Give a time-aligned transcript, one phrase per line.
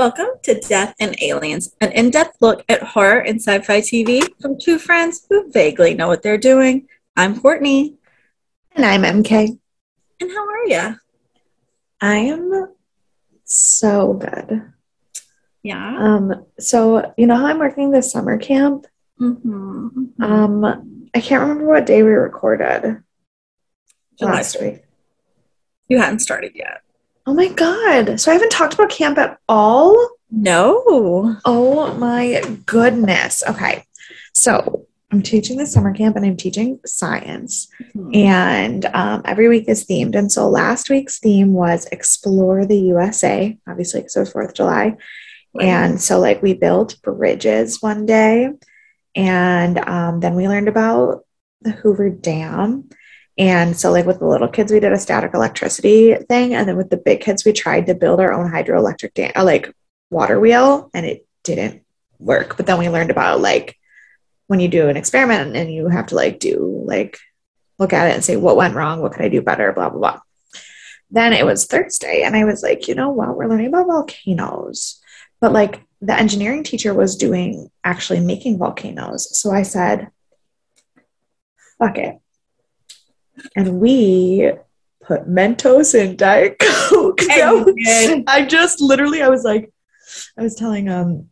[0.00, 4.26] Welcome to Death and Aliens, an in depth look at horror and sci fi TV
[4.40, 6.88] from two friends who vaguely know what they're doing.
[7.18, 7.96] I'm Courtney.
[8.72, 9.58] And I'm MK.
[10.20, 10.96] And how are you?
[12.00, 12.72] I am
[13.44, 14.72] so good.
[15.62, 15.98] Yeah.
[15.98, 18.86] Um, so you know how I'm working this summer camp?
[19.20, 20.22] Mm-hmm.
[20.22, 23.02] Um, I can't remember what day we recorded
[24.18, 24.82] July last week.
[25.90, 26.80] You hadn't started yet.
[27.30, 28.18] Oh my god.
[28.18, 29.94] So I haven't talked about camp at all?
[30.32, 31.36] No.
[31.44, 33.44] Oh my goodness.
[33.48, 33.84] Okay.
[34.34, 37.68] So I'm teaching the summer camp and I'm teaching science.
[37.94, 38.16] Mhm.
[38.16, 40.16] And um, every week is themed.
[40.16, 44.54] And so last week's theme was Explore the USA, obviously, because it was 4th of
[44.54, 44.96] July.
[45.54, 45.68] Right.
[45.68, 48.50] And so, like, we built bridges one day.
[49.14, 51.24] And um, then we learned about
[51.60, 52.90] the Hoover Dam.
[53.40, 56.54] And so, like, with the little kids, we did a static electricity thing.
[56.54, 59.42] And then with the big kids, we tried to build our own hydroelectric dam, uh,
[59.42, 59.74] like,
[60.10, 61.82] water wheel, and it didn't
[62.18, 62.56] work.
[62.56, 63.78] But then we learned about, like,
[64.46, 67.18] when you do an experiment and you have to, like, do, like,
[67.78, 69.00] look at it and say, what went wrong?
[69.00, 69.72] What could I do better?
[69.72, 70.20] Blah, blah, blah.
[71.10, 73.34] Then it was Thursday, and I was like, you know what?
[73.34, 75.00] We're learning about volcanoes.
[75.40, 79.36] But like the engineering teacher was doing actually making volcanoes.
[79.38, 80.10] So I said,
[81.78, 82.20] fuck it.
[83.56, 84.52] And we
[85.02, 87.20] put Mentos in Diet Coke.
[87.28, 89.72] Was- I just literally, I was like,
[90.38, 91.28] I was telling um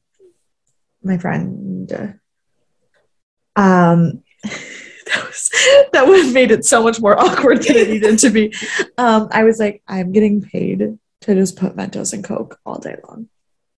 [1.02, 5.50] my friend, uh, um, that was
[5.92, 8.52] that would have made it so much more awkward than it needed to be.
[8.96, 12.96] Um, I was like, I'm getting paid to just put Mentos and Coke all day
[13.08, 13.28] long.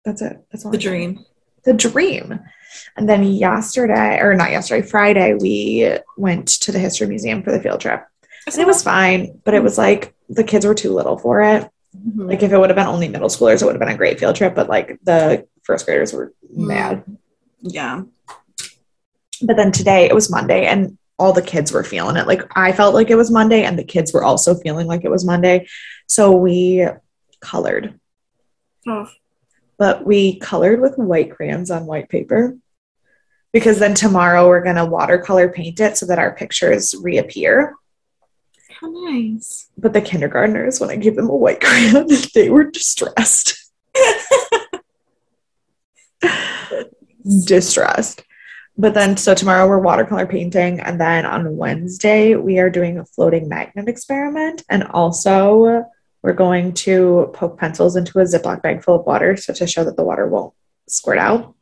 [0.04, 0.44] That's it.
[0.50, 0.72] That's all.
[0.72, 1.26] The doing dream.
[1.64, 2.40] the dream.
[2.96, 7.60] And then yesterday, or not yesterday, Friday, we went to the history museum for the
[7.60, 8.06] field trip.
[8.46, 11.68] And it was fine, but it was like the kids were too little for it.
[11.96, 12.28] Mhm.
[12.28, 14.18] Like if it would have been only middle schoolers, it would have been a great
[14.18, 16.66] field trip, but like the first graders were Mm.
[16.66, 17.04] mad.
[17.62, 18.02] yeah.
[19.42, 22.26] But then today it was Monday and all the kids were feeling it.
[22.26, 25.10] Like I felt like it was Monday and the kids were also feeling like it
[25.10, 25.66] was Monday.
[26.06, 26.86] So we
[27.40, 27.98] colored,
[28.86, 29.08] Oh,
[29.78, 32.56] but we colored with white crayons on white paper
[33.52, 37.74] because then tomorrow we're going to watercolor paint it so that our pictures reappear.
[38.80, 39.68] How nice.
[39.76, 43.70] But the kindergartners, when I gave them a white crayon, they were distressed.
[47.46, 48.24] distressed.
[48.78, 53.04] But then, so tomorrow we're watercolor painting, and then on Wednesday we are doing a
[53.04, 55.84] floating magnet experiment, and also
[56.22, 59.84] we're going to poke pencils into a Ziploc bag full of water, so to show
[59.84, 60.54] that the water won't
[60.88, 61.54] squirt out.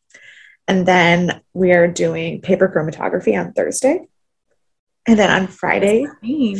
[0.68, 4.06] And then we are doing paper chromatography on Thursday,
[5.08, 6.06] and then on Friday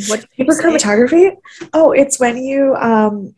[0.09, 1.35] What paper chromatography?
[1.73, 3.35] Oh it's when you um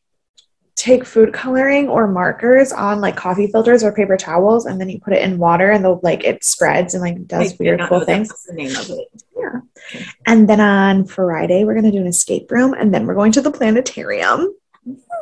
[0.75, 4.99] take food coloring or markers on like coffee filters or paper towels and then you
[4.99, 7.81] put it in water and the like it spreads and like I does did weird
[7.87, 8.29] cool things.
[8.29, 9.23] Was the name of it.
[9.37, 10.01] yeah.
[10.25, 13.31] And then on friday we're going to do an escape room and then we're going
[13.33, 14.55] to the planetarium.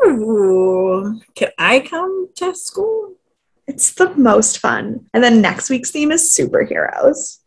[0.06, 1.20] Ooh.
[1.36, 3.16] Can I come to school?
[3.70, 5.06] it's the most fun.
[5.14, 7.38] And then next week's theme is superheroes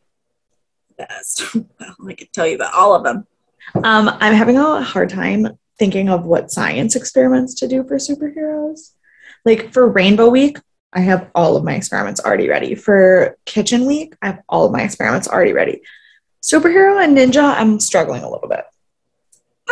[0.96, 1.54] Best.
[1.54, 3.26] Well, I could tell you about all of them.
[3.76, 5.46] um i'm having a hard time
[5.78, 8.90] thinking of what science experiments to do for superheroes
[9.44, 10.58] like for rainbow week
[10.92, 14.72] i have all of my experiments already ready for kitchen week i have all of
[14.72, 15.80] my experiments already ready
[16.42, 18.64] superhero and ninja i'm struggling a little bit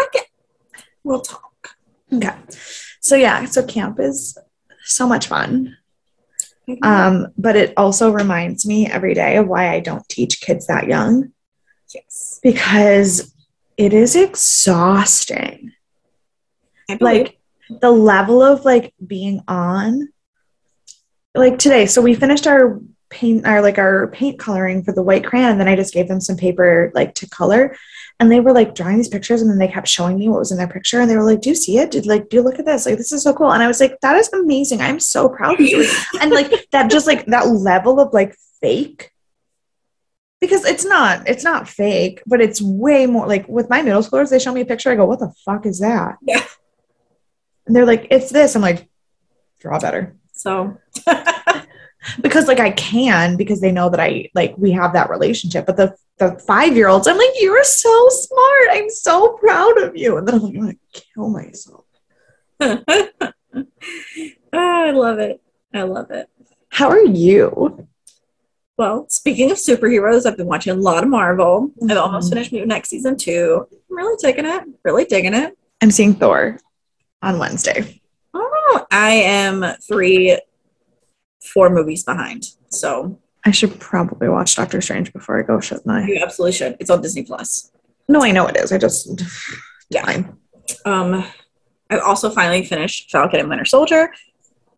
[0.06, 0.24] Okay.
[1.02, 1.76] We'll talk.
[2.14, 2.34] okay
[3.00, 4.38] so yeah so camp is
[4.84, 5.76] so much fun
[6.82, 10.86] um but it also reminds me every day of why i don't teach kids that
[10.86, 11.32] young.
[11.94, 12.38] Yes.
[12.42, 13.34] because
[13.76, 15.72] it is exhausting.
[17.00, 17.38] Like
[17.80, 20.08] the level of like being on
[21.34, 25.24] like today so we finished our paint our like our paint coloring for the white
[25.24, 27.76] crayon and then i just gave them some paper like to color
[28.20, 30.52] and they were like drawing these pictures and then they kept showing me what was
[30.52, 31.90] in their picture and they were like do you see it?
[31.90, 32.84] Did like do you look at this?
[32.84, 33.50] Like this is so cool.
[33.50, 34.82] And i was like that is amazing.
[34.82, 35.90] I'm so proud of you.
[36.20, 39.10] And like that just like that level of like fake
[40.40, 44.30] because it's not it's not fake but it's way more like with my middle schoolers
[44.30, 46.18] they show me a picture i go what the fuck is that?
[46.22, 46.44] Yeah.
[47.66, 48.54] and they're like it's this.
[48.54, 48.86] I'm like
[49.60, 50.14] draw better.
[50.32, 50.78] So
[52.20, 55.76] because like i can because they know that i like we have that relationship but
[55.76, 60.16] the the five year olds i'm like you're so smart i'm so proud of you
[60.16, 61.84] and then i'm like i'm gonna kill myself
[62.60, 62.82] oh,
[64.52, 65.40] I love it.
[65.72, 66.28] I love it.
[66.68, 67.86] how are you
[68.76, 71.70] Well, speaking of superheroes, I've been watching a lot of Marvel.
[71.82, 71.98] I've mm-hmm.
[71.98, 73.66] almost finished Mutant next season two.
[73.90, 74.64] I'm really taking it.
[74.84, 75.56] Really digging it.
[75.80, 76.58] i'm seeing thor
[77.22, 78.00] on wednesday
[78.32, 80.38] Oh, I am three
[81.52, 82.44] four movies behind.
[82.68, 86.06] So I should probably watch Doctor Strange before I go, shouldn't I?
[86.06, 86.76] you absolutely should.
[86.80, 87.70] It's on Disney Plus.
[88.08, 88.72] No, I know it is.
[88.72, 89.22] I just
[89.88, 90.04] Yeah.
[90.04, 90.36] Fine.
[90.84, 91.24] Um,
[91.90, 94.12] I also finally finished Falcon and Winter Soldier, and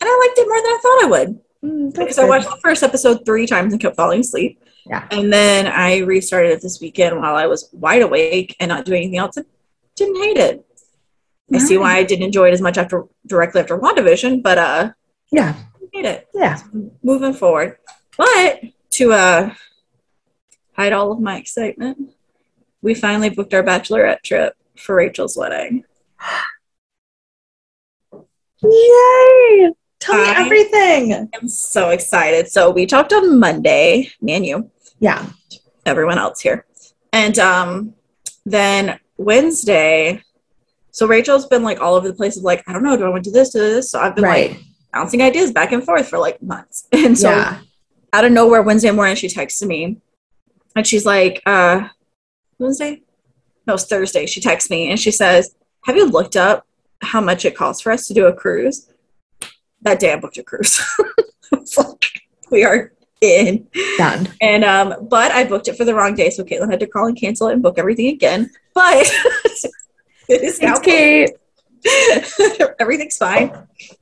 [0.02, 1.40] I liked it more than I thought I would.
[1.64, 4.58] Mm, Because I watched the first episode three times and kept falling asleep.
[4.86, 5.06] Yeah.
[5.10, 9.02] And then I restarted it this weekend while I was wide awake and not doing
[9.02, 9.36] anything else.
[9.36, 9.46] and
[9.96, 10.64] didn't hate it.
[11.54, 14.92] I see why I didn't enjoy it as much after directly after WandaVision, but uh,
[15.30, 15.54] Yeah,
[15.92, 16.28] hate it.
[16.34, 16.58] yeah.
[17.02, 17.78] Moving forward,
[18.16, 18.60] but
[18.92, 19.54] to uh,
[20.72, 22.10] hide all of my excitement,
[22.80, 25.84] we finally booked our bachelorette trip for Rachel's wedding.
[28.62, 29.72] Yay!
[30.00, 31.28] Tell me I- everything.
[31.34, 32.48] I'm so excited.
[32.48, 35.26] So we talked on Monday, me and you, Yeah.
[35.86, 36.66] everyone else here.
[37.12, 37.94] And um
[38.44, 40.22] then Wednesday,
[40.90, 43.08] so Rachel's been like all over the place of like, I don't know, do I
[43.08, 43.90] want to do this, do this?
[43.90, 44.50] So I've been Right.
[44.52, 44.60] like
[44.92, 46.86] bouncing ideas back and forth for like months.
[46.92, 47.60] And so yeah.
[48.12, 50.00] out of nowhere, Wednesday morning, she texted me
[50.76, 51.88] and she's like, uh,
[52.58, 53.02] Wednesday?
[53.66, 54.26] No, it's Thursday.
[54.26, 55.54] She texts me and she says,
[55.84, 56.66] Have you looked up
[57.00, 58.88] how much it costs for us to do a cruise?
[59.82, 60.80] That day I booked a cruise.
[61.76, 63.66] Like, we are in.
[63.96, 64.28] Done.
[64.40, 67.06] And um, but I booked it for the wrong day, so Caitlin had to call
[67.06, 68.50] and cancel it and book everything again.
[68.74, 69.06] But
[70.28, 71.30] it is now Thanks, Kate.
[72.80, 73.50] everything's fine.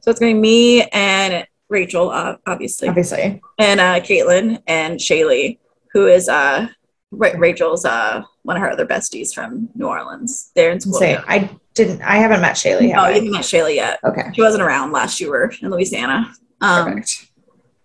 [0.00, 3.41] So it's gonna be me and Rachel, uh, obviously Obviously.
[3.59, 5.59] and uh, Caitlin and Shaylee,
[5.93, 6.67] who is uh,
[7.12, 10.50] Ra- Rachel's uh, one of her other besties from New Orleans.
[10.55, 10.94] They're in school.
[10.99, 11.17] Say.
[11.17, 12.03] I didn't.
[12.03, 12.93] I haven't met Shaylee.
[12.97, 14.00] Oh, Have you haven't met Shaylee yet.
[14.05, 14.31] Okay.
[14.35, 16.33] She wasn't around last you were in Louisiana.
[16.61, 17.26] Um, Perfect.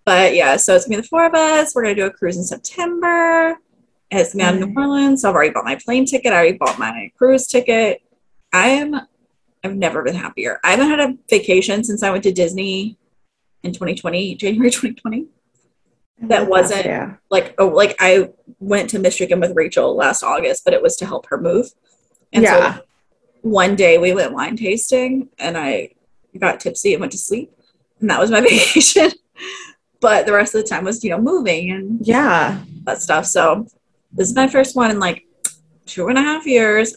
[0.04, 1.76] but yeah, so it's gonna be the four of us.
[1.76, 3.56] We're gonna do a cruise in September.
[4.12, 5.22] It's gonna be out of New Orleans.
[5.22, 6.34] So I've already bought my plane ticket.
[6.34, 8.02] I already bought my cruise ticket.
[8.52, 9.00] I am.
[9.66, 10.60] I've never been happier.
[10.64, 12.98] I haven't had a vacation since I went to Disney
[13.64, 15.28] in 2020, January 2020.
[16.22, 17.16] that wasn't- Yeah.
[17.30, 18.30] like oh like I
[18.60, 21.68] went to Michigan with Rachel last August, but it was to help her move.
[22.32, 22.76] And Yeah.
[22.78, 22.82] so
[23.42, 25.90] one day we went wine tasting and I
[26.40, 27.52] got tipsy and went to sleep.
[28.00, 29.12] And that was my vacation.
[30.00, 32.60] but the rest of the time was, you know, moving and Yeah.
[32.86, 33.26] that stuff.
[33.26, 33.68] So
[34.14, 35.24] this is my first one in like
[35.86, 36.96] two and a half years,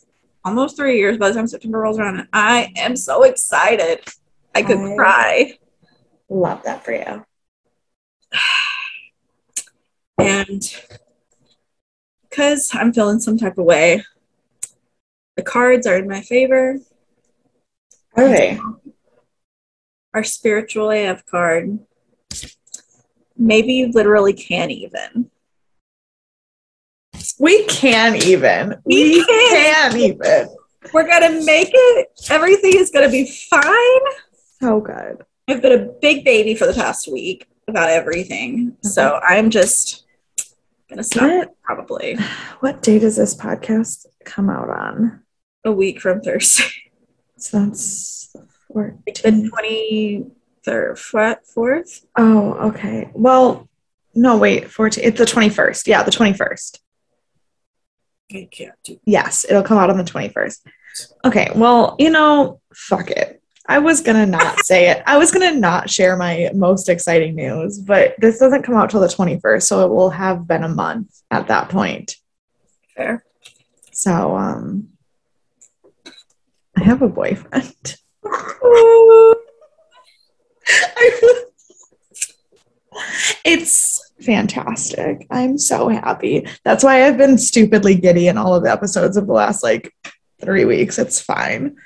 [0.49, 2.21] almost three years by the time September rolls around.
[2.21, 4.01] And I am so excited.
[4.55, 5.59] I could I- cry.
[6.29, 7.25] Love that for you.
[10.21, 10.63] And
[12.29, 14.05] because I'm feeling some type of way,
[15.37, 16.79] the cards are in my favor.
[18.17, 18.59] Are they?
[20.13, 21.79] Our spiritual AF card.
[23.37, 25.31] Maybe you literally can't even.
[27.39, 28.77] We can even.
[28.85, 29.93] We We can.
[29.93, 30.49] can even.
[30.93, 32.09] We're gonna make it.
[32.31, 34.01] Everything is gonna be fine.
[34.61, 35.23] So good.
[35.49, 38.77] I've been a big baby for the past week about everything.
[38.83, 40.05] So I'm just
[40.89, 41.55] gonna stop What?
[41.63, 42.17] probably
[42.61, 45.23] What day does this podcast come out on?
[45.65, 46.65] a week from Thursday.
[47.41, 49.51] So that's the The
[50.67, 52.05] 23rd, what, 4th?
[52.17, 53.11] Oh, okay.
[53.15, 53.69] Well,
[54.15, 54.69] no, wait.
[54.71, 55.05] 14.
[55.05, 55.87] It's the 21st.
[55.87, 56.79] Yeah, the 21st.
[58.31, 60.59] I can't do Yes, it'll come out on the 21st.
[61.25, 63.43] Okay, well, you know, fuck it.
[63.67, 65.03] I was gonna not say it.
[65.07, 69.01] I was gonna not share my most exciting news, but this doesn't come out till
[69.01, 72.17] the 21st, so it will have been a month at that point.
[72.97, 73.25] fair.
[73.93, 74.89] So, um,
[76.77, 77.97] I have a boyfriend.
[83.45, 85.27] it's fantastic.
[85.31, 86.47] I'm so happy.
[86.65, 89.93] That's why I've been stupidly giddy in all of the episodes of the last like
[90.41, 90.99] three weeks.
[90.99, 91.77] It's fine.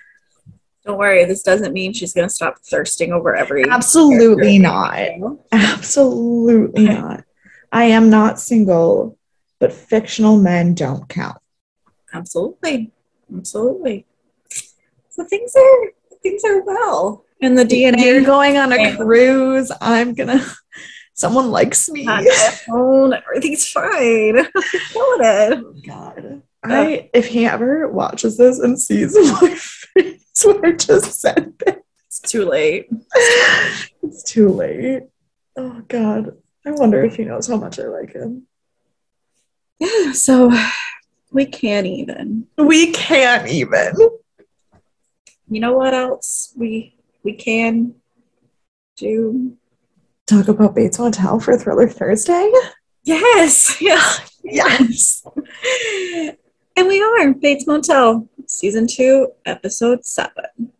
[0.84, 3.64] Don't worry, this doesn't mean she's going to stop thirsting over every.
[3.68, 4.98] Absolutely not.
[5.52, 7.00] Absolutely Okay.
[7.00, 7.24] not.
[7.70, 9.16] I am not single,
[9.60, 11.38] but fictional men don't count.
[12.12, 12.90] Absolutely.
[13.34, 14.06] Absolutely.
[15.10, 17.24] So things are things are well.
[17.40, 18.04] And the DNA.
[18.04, 19.70] You're going on a cruise.
[19.80, 20.44] I'm gonna.
[21.14, 22.06] Someone likes me.
[22.66, 24.38] phone, everything's fine.
[24.54, 25.58] I'm feeling it.
[25.58, 26.42] Oh, God.
[26.64, 31.82] I if he ever watches this and sees my face when I just said that,
[32.06, 32.88] It's too late.
[34.02, 35.02] it's too late.
[35.56, 36.36] Oh God.
[36.64, 38.46] I wonder if he knows how much I like him.
[39.80, 40.52] Yeah, so
[41.32, 42.46] we can't even.
[42.56, 43.94] We can't even.
[45.48, 47.96] You know what else we we can
[48.96, 49.56] do?
[50.32, 52.50] Talk about Bates Motel for Thriller Thursday?
[53.04, 54.02] Yes, yeah.
[54.42, 55.26] Yes.
[56.74, 60.72] And we are Bates Motel, season two, episode seven.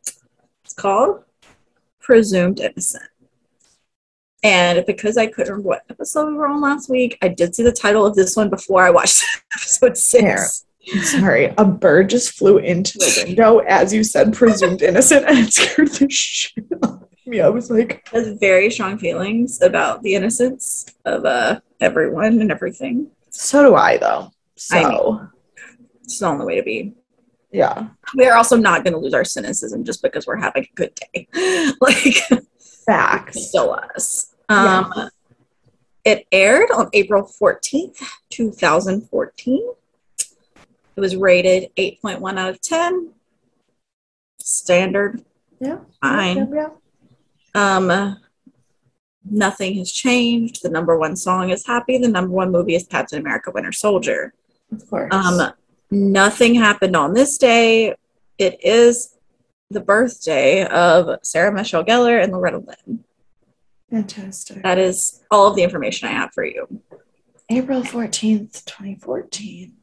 [0.64, 1.23] It's called
[2.00, 3.04] Presumed Innocent.
[4.42, 7.62] And because I couldn't remember what episode we were on last week, I did see
[7.62, 9.23] the title of this one before I watched
[9.54, 10.64] episode six.
[11.02, 15.52] Sorry, a bird just flew into the window as you said presumed innocent and it
[15.52, 17.41] scared the shit out of me.
[17.41, 23.11] I was like, Has very strong feelings about the innocence of uh, everyone and everything.
[23.31, 24.31] so do I though.
[24.57, 25.29] So I mean-
[26.05, 26.95] It's the only way to be.
[27.52, 27.88] yeah.
[28.17, 30.95] We are also not going to lose our cynicism just because we're having a good
[31.14, 31.29] day.
[31.81, 32.17] like,
[32.87, 33.49] Facts.
[33.49, 34.35] still us.
[34.49, 34.93] Um,
[36.05, 39.71] It aired on April 14th, 2014.
[40.97, 43.12] It was rated 8.1 out of 10.
[44.41, 45.25] Standard.
[45.61, 45.79] Yeah.
[46.00, 46.52] Fine.
[46.52, 46.69] Yeah,
[47.54, 48.18] Um,
[49.28, 50.62] nothing has changed.
[50.62, 51.99] The number one song is Happy.
[51.99, 54.35] The number one movie is Captain America Winter Soldier.
[54.73, 55.12] Of course.
[55.14, 55.52] Um,
[55.90, 57.94] nothing happened on this day.
[58.38, 59.14] It is
[59.71, 63.04] the birthday of Sarah Michelle Gellar and Loretta Lynn.
[63.90, 64.62] Fantastic.
[64.62, 66.66] That is all of the information I have for you.
[67.50, 69.75] April 14th, 2014.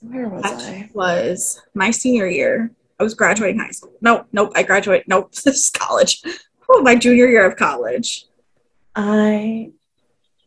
[0.00, 0.90] Where was That I?
[0.94, 2.70] was my senior year.
[2.98, 3.92] I was graduating high school.
[4.00, 4.52] Nope, nope.
[4.54, 5.04] I graduate.
[5.06, 6.22] Nope, this is college.
[6.68, 8.26] Oh, my junior year of college.
[8.94, 9.72] I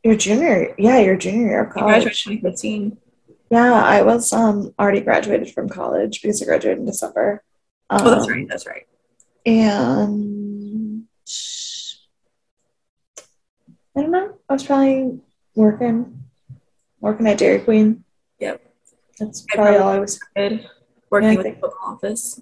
[0.04, 2.24] your junior yeah, your junior year of I graduated college.
[2.42, 2.98] 2015.
[3.52, 7.44] Yeah, I was um already graduated from college because I graduated in December.
[7.90, 8.48] Um, Oh, that's right.
[8.48, 8.88] That's right.
[9.46, 11.04] And
[13.98, 14.38] I don't know.
[14.50, 15.20] I was probably
[15.56, 16.24] working
[17.00, 18.04] working at Dairy Queen.
[18.40, 18.62] Yep.
[19.20, 20.70] That's probably probably- all I was Good.
[21.12, 22.42] Working Yeah, I with the office.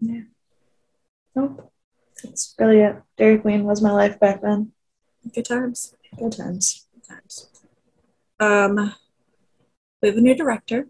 [0.00, 0.20] Yeah.
[1.34, 1.72] Nope.
[2.22, 3.02] That's brilliant.
[3.16, 4.72] Dairy Queen was my life back then.
[5.34, 5.94] Good times.
[6.18, 6.86] Good times.
[6.94, 7.48] Good times.
[8.40, 8.94] Um,
[10.02, 10.88] we have a new director.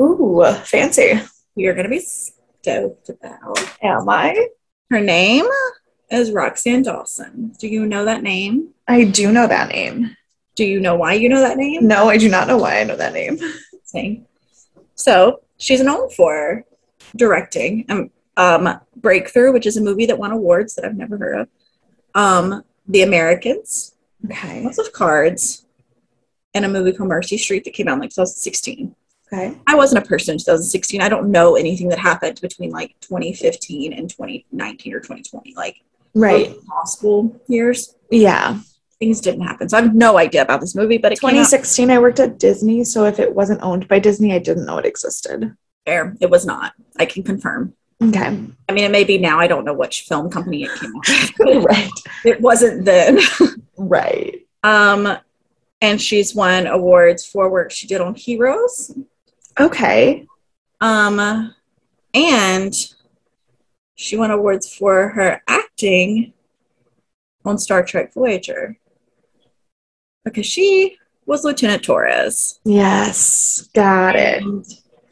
[0.00, 1.20] Ooh, fancy.
[1.56, 3.58] Going to be stoked about.
[3.82, 4.48] Am I?
[4.90, 5.46] Her name
[6.10, 7.52] is Roxann Dawson.
[7.58, 8.74] Do you know that name?
[8.86, 10.16] I do know that name.
[10.54, 11.86] Do you know why you know that name?
[11.86, 13.38] No, I do not know why I know that name.
[13.84, 14.26] Same.
[14.94, 16.64] So she's known for
[17.14, 21.40] directing um, um, Breakthrough, which is a movie that won awards that I've never heard
[21.40, 21.48] of.
[22.14, 24.62] Um, the Americans, Okay.
[24.62, 25.66] House of Cards,
[26.54, 28.94] and a movie called Mercy Street that came out in like 2016.
[29.32, 29.56] Okay.
[29.66, 31.00] I wasn't a person in 2016.
[31.00, 35.54] I don't know anything that happened between like 2015 and 2019 or 2020.
[35.56, 35.80] Like
[36.14, 36.50] Right.
[36.68, 38.58] law school years, Yeah.
[38.98, 39.68] things didn't happen.
[39.68, 42.20] So I have no idea about this movie, but it came out 2016, I worked
[42.20, 45.54] at Disney, so if it wasn't owned by Disney, I didn't know it existed.
[45.84, 46.16] fair.
[46.20, 46.72] It was not.
[46.98, 47.74] I can confirm.
[48.02, 48.38] Okay.
[48.68, 49.38] I mean, it may be now.
[49.38, 51.64] I don't know which film company it came out.
[51.64, 51.90] right.
[52.24, 53.18] it wasn't then.
[53.78, 54.46] Right.
[54.62, 55.18] Um,
[55.82, 58.96] and she's won awards for work she did on Heroes.
[59.60, 60.26] Okay.
[60.80, 61.54] Um,
[62.14, 62.74] and
[63.94, 66.32] she won awards for her acting
[67.44, 68.78] on Star Trek Voyager
[70.24, 72.60] because she was Lieutenant Torres.
[72.64, 73.68] Yes.
[73.74, 74.42] Got it.
[74.42, 74.64] And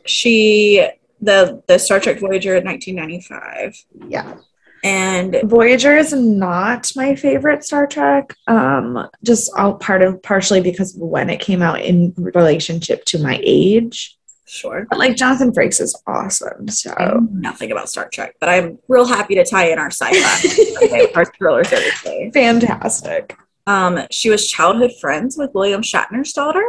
[0.07, 0.89] she
[1.25, 4.35] the the Star Trek Voyager in 1995, Yeah.
[4.83, 8.35] and Voyager is not my favorite Star Trek.
[8.47, 13.19] Um, just all part of partially because of when it came out in relationship to
[13.23, 14.17] my age.
[14.47, 14.87] sure.
[14.91, 16.69] But like Jonathan Frakes is awesome.
[16.69, 16.93] So
[17.33, 21.25] nothing about Star Trek, but I'm real happy to tie in our sci-fi okay, our
[21.25, 22.31] thriller Thursday.
[22.35, 23.37] fantastic.
[23.67, 26.63] Um, she was childhood friends with William Shatner's daughter.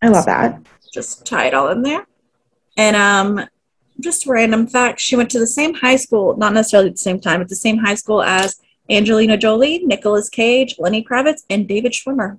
[0.00, 0.62] I love that.
[0.94, 2.06] Just tie it all in there.
[2.78, 3.46] And um,
[4.00, 7.20] just random fact: she went to the same high school, not necessarily at the same
[7.20, 11.92] time, but the same high school as Angelina Jolie, Nicolas Cage, Lenny Kravitz, and David
[11.92, 12.38] Schwimmer.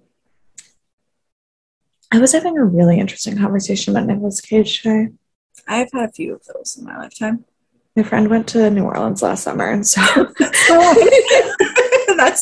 [2.11, 5.09] I was having a really interesting conversation about Nicolas Cage today.
[5.67, 7.45] I've had a few of those in my lifetime.
[7.95, 10.01] My friend went to New Orleans last summer, and so
[10.39, 10.67] That's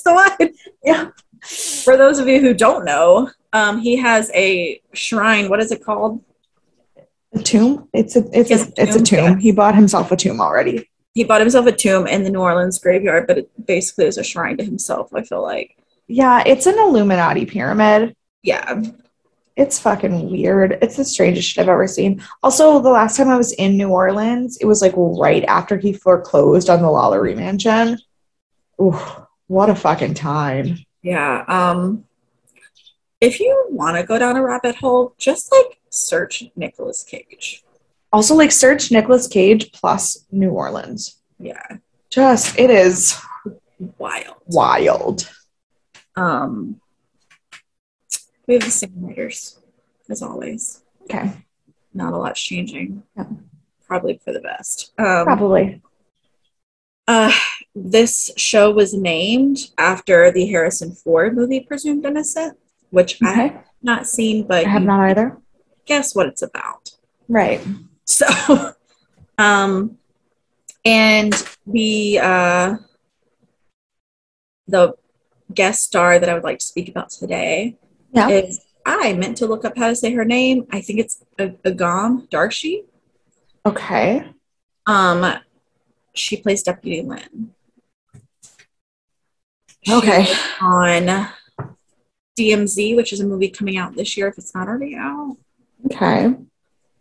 [0.01, 0.53] the one.
[0.83, 1.09] yeah,
[1.41, 5.49] For those of you who don't know, um, he has a shrine.
[5.49, 6.23] What is it called?
[7.33, 7.87] A tomb.
[7.93, 9.39] It's a it's Yes, a it's a tomb, yeah.
[9.39, 10.89] He bought himself a tomb already.
[11.13, 14.23] He bought himself a tomb in the New Orleans graveyard, but it basically is a
[14.23, 15.13] shrine to himself.
[15.13, 15.75] I feel like,
[16.07, 18.15] Yeah, it's an Illuminati pyramid.
[18.43, 18.81] yeah,
[19.55, 20.77] It's fucking weird.
[20.83, 22.21] It's the strangest shit I've ever seen.
[22.43, 25.91] Also, the last time I was in New Orleans, it was like right after he
[25.91, 27.97] foreclosed on the Lalaurie Mansion.
[28.79, 28.99] Ooh,
[29.47, 30.77] what a fucking time.
[31.01, 31.43] yeah.
[31.47, 32.03] Um,
[33.19, 37.63] if you want to go down a rabbit hole, just like search Nicolas Cage.
[38.13, 41.21] Also, like search Nicolas Cage plus New Orleans.
[41.39, 41.77] Yeah,
[42.09, 43.19] Just it is
[43.97, 44.37] wild.
[44.47, 45.29] wild.
[46.15, 46.81] Um,
[48.47, 49.59] we have the same writers
[50.09, 50.81] as always.
[51.03, 51.31] Okay,
[51.93, 53.03] Not a lot's changing.
[53.15, 53.25] Yeah.
[53.85, 54.91] Probably for the best.
[54.97, 55.81] Um, probably.
[57.07, 57.31] Uh,
[57.75, 62.57] this show was named after the Harrison Ford movie Presumed Innocent,
[62.89, 65.37] which I have not seen, but I have not either.
[65.87, 66.91] Guess what it's about.
[67.27, 67.61] Right.
[68.05, 68.25] So,
[69.37, 69.97] um,
[70.85, 71.33] and
[71.65, 72.75] the uh,
[74.67, 74.93] the
[75.53, 77.77] guest star that I would like to speak about today
[78.11, 78.29] Yeah.
[78.29, 80.67] is I meant to look up how to say her name.
[80.71, 82.83] I think it's A- Agam Darshi.
[83.65, 84.23] Okay.
[84.85, 85.39] Um,
[86.13, 87.53] she plays Deputy Lynn.
[89.83, 90.25] She Okay.
[90.61, 91.27] On
[92.37, 95.35] DMZ, which is a movie coming out this year if it's not already out.
[95.85, 96.33] Okay.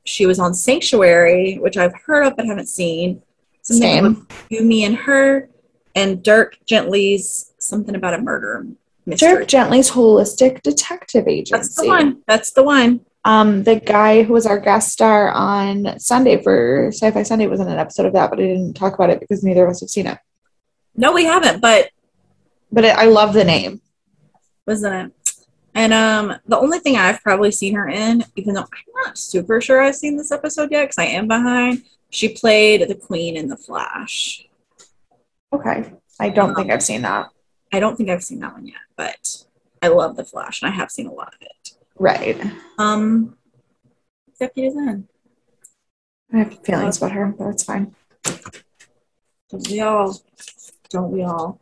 [0.05, 3.23] She was on Sanctuary, which I've heard of but haven't seen.
[3.63, 4.29] Same.
[4.49, 5.49] You, Me, and Her,
[5.97, 8.67] and Dirk Gently's Something About a Murder
[9.07, 9.29] Mystery.
[9.29, 11.53] Dirk Gently's Holistic Detective Agency.
[11.53, 12.23] That's the one.
[12.29, 13.01] That's the one.
[13.25, 17.67] Um, the guy who was our guest star on Sunday for Sci-Fi Sunday was in
[17.67, 19.91] an episode of that, but I didn't talk about it because neither of us have
[19.91, 20.19] seen it.
[20.95, 21.91] No, we haven't, but
[22.71, 23.81] But it, I love the name.
[24.65, 25.16] wasn't it?
[25.77, 29.61] And um, the only thing I've probably seen her in, even though I'm not super
[29.61, 33.49] sure I've seen this episode yet because I am behind, she played the Queen in
[33.49, 34.47] The Flash.
[35.53, 35.93] Okay.
[36.19, 37.29] I don't think I've seen that.
[37.75, 39.45] I don't think I've seen that one yet, but
[39.83, 41.73] I love The Flash and I have seen a lot of it.
[41.99, 42.41] Right.
[42.79, 43.37] Um,
[44.41, 45.07] Deputy Zen.
[46.33, 47.95] I have feelings about her, but it's fine.
[49.51, 50.19] Don't we all?
[50.89, 51.61] Don't we all?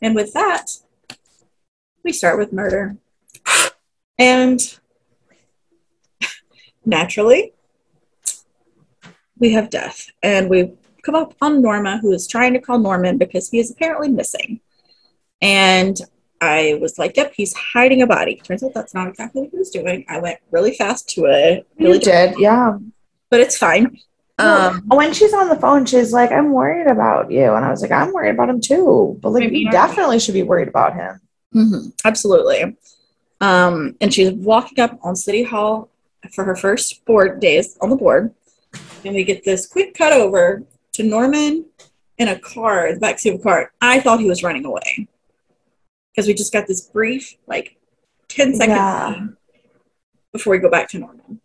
[0.00, 0.66] And with that,
[2.04, 2.98] we start with murder.
[4.18, 4.60] And
[6.84, 7.52] naturally,
[9.38, 10.08] we have death.
[10.22, 13.70] And we come up on Norma, who is trying to call Norman because he is
[13.70, 14.60] apparently missing.
[15.40, 16.00] And
[16.40, 18.36] I was like, yep, he's hiding a body.
[18.36, 20.04] Turns out that's not exactly what he was doing.
[20.08, 21.66] I went really fast to it.
[21.78, 22.78] Really You did, yeah.
[23.30, 23.98] But it's fine.
[24.38, 27.80] Um, when she's on the phone, she's like, "I'm worried about you," and I was
[27.80, 31.20] like, "I'm worried about him too." But like, you definitely should be worried about him.
[31.54, 32.76] Mhm, absolutely.
[33.42, 35.90] Um, and she's walking up on City Hall
[36.32, 38.32] for her first board days on the board.
[39.04, 41.66] And we get this quick cut over to Norman
[42.18, 43.72] in a car, the backseat of a car.
[43.80, 45.08] I thought he was running away
[46.14, 47.76] because we just got this brief, like
[48.28, 49.26] 10 second Yeah.
[50.32, 51.40] before we go back to Norman.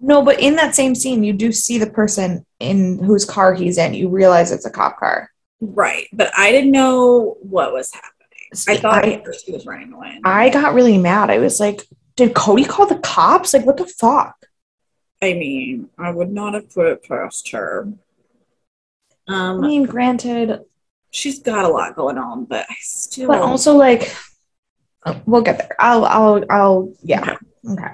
[0.00, 3.78] No, but in that same scene, you do see the person in whose car he's
[3.78, 3.94] in.
[3.94, 5.30] You realize it's a cop car.
[5.62, 6.06] Right.
[6.12, 8.10] But I didn't know what was happening.
[8.68, 10.20] I thought I, at was running away.
[10.24, 11.30] I got really mad.
[11.30, 11.86] I was like,
[12.16, 13.54] "Did Cody call the cops?
[13.54, 14.36] Like, what the fuck?"
[15.22, 17.88] I mean, I would not have put it past her.
[19.28, 20.60] I Um, mean, granted,
[21.10, 23.28] she's got a lot going on, but I still.
[23.28, 24.14] but also like,
[25.26, 25.76] we'll get there.
[25.78, 26.92] I'll, I'll, I'll.
[27.02, 27.36] Yeah.
[27.68, 27.92] Okay.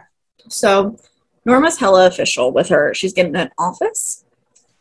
[0.48, 0.96] so
[1.44, 2.92] Norma's hella official with her.
[2.94, 4.24] She's getting an office.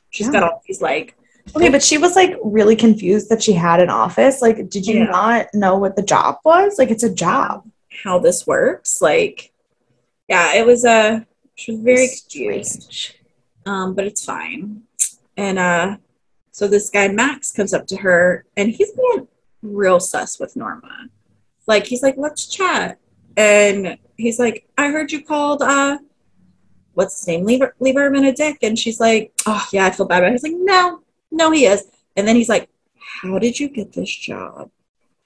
[0.10, 0.34] She's Yeah.
[0.34, 1.16] got all these like
[1.56, 4.42] Okay, but she was like really confused that she had an office.
[4.42, 5.06] Like, did you Yeah.
[5.06, 6.78] not know what the job was?
[6.78, 7.64] Like, it's a job.
[8.04, 9.02] how this works.
[9.02, 9.52] Like,
[10.30, 11.26] yeah, it was a.
[11.56, 13.14] she was very confused.
[13.66, 14.84] Um, but it's fine.
[15.36, 15.98] And uh,
[16.52, 19.28] so this guy Max comes up to her, and he's being
[19.62, 21.08] real sus with Norma.
[21.68, 23.00] Like he's like, "Let's chat,"
[23.36, 25.98] and he's like, "I heard you called uh,
[26.94, 30.22] what's his name, Lieber- Lieberman a dick," and she's like, "Oh yeah, I feel bad."
[30.22, 31.84] But he's like, "No, no, he is."
[32.16, 32.70] And then he's like,
[33.22, 34.72] "How did you get this job?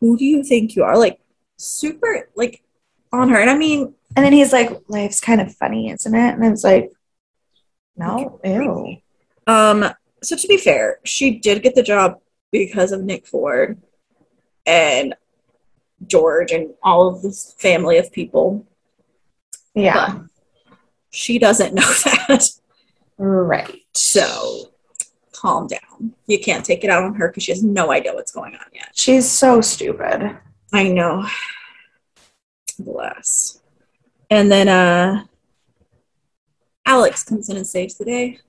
[0.02, 1.20] Who do you think you are?" Like
[1.58, 2.62] super like
[3.12, 6.34] on her, and I mean, And then he's like, life's kind of funny, isn't it?
[6.34, 6.92] And I was like,
[7.96, 8.98] no, ew.
[9.48, 9.86] Um,
[10.22, 12.20] so to be fair, she did get the job
[12.52, 13.82] because of Nick Ford
[14.66, 15.16] and
[16.06, 18.68] George and all of this family of people.
[19.74, 20.20] Yeah.
[21.10, 22.50] She doesn't know that.
[23.18, 23.80] right.
[23.94, 24.73] So
[25.44, 26.14] calm down.
[26.26, 28.66] You can't take it out on her because she has no idea what's going on
[28.74, 28.90] yet.
[28.94, 30.38] She's so stupid.
[30.72, 31.28] I know.
[32.80, 33.60] Bless.
[34.30, 35.26] And then uh
[36.86, 38.40] Alex comes in and saves the day,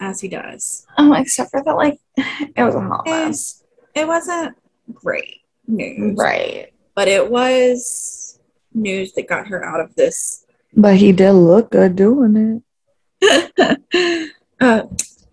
[0.00, 0.86] as he does.
[0.98, 3.62] Oh, except for that, like, it was a hot mess.
[3.94, 4.56] It wasn't
[4.92, 6.16] great news.
[6.18, 6.72] Right.
[6.96, 8.40] but it was
[8.74, 10.44] news that got her out of this.
[10.74, 12.62] But he did look good doing
[13.20, 14.32] it.
[14.60, 14.82] uh,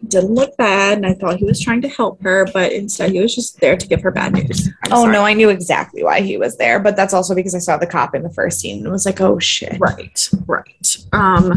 [0.08, 3.22] didn't look bad, and I thought he was trying to help her, but instead he
[3.22, 4.68] was just there to give her bad news.
[4.84, 5.14] I'm oh, sorry.
[5.14, 7.88] no, I knew exactly why he was there, but that's also because I saw the
[7.88, 9.78] cop in the first scene and was like, oh, shit.
[9.80, 10.98] Right, right.
[11.14, 11.54] Um,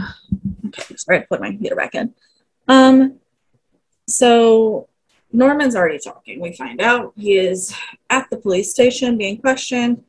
[0.66, 2.14] okay, sorry, I put my computer back in.
[2.68, 3.18] Um,
[4.06, 4.88] so
[5.32, 6.40] Norman's already talking.
[6.40, 7.74] We find out he is
[8.10, 10.04] at the police station being questioned,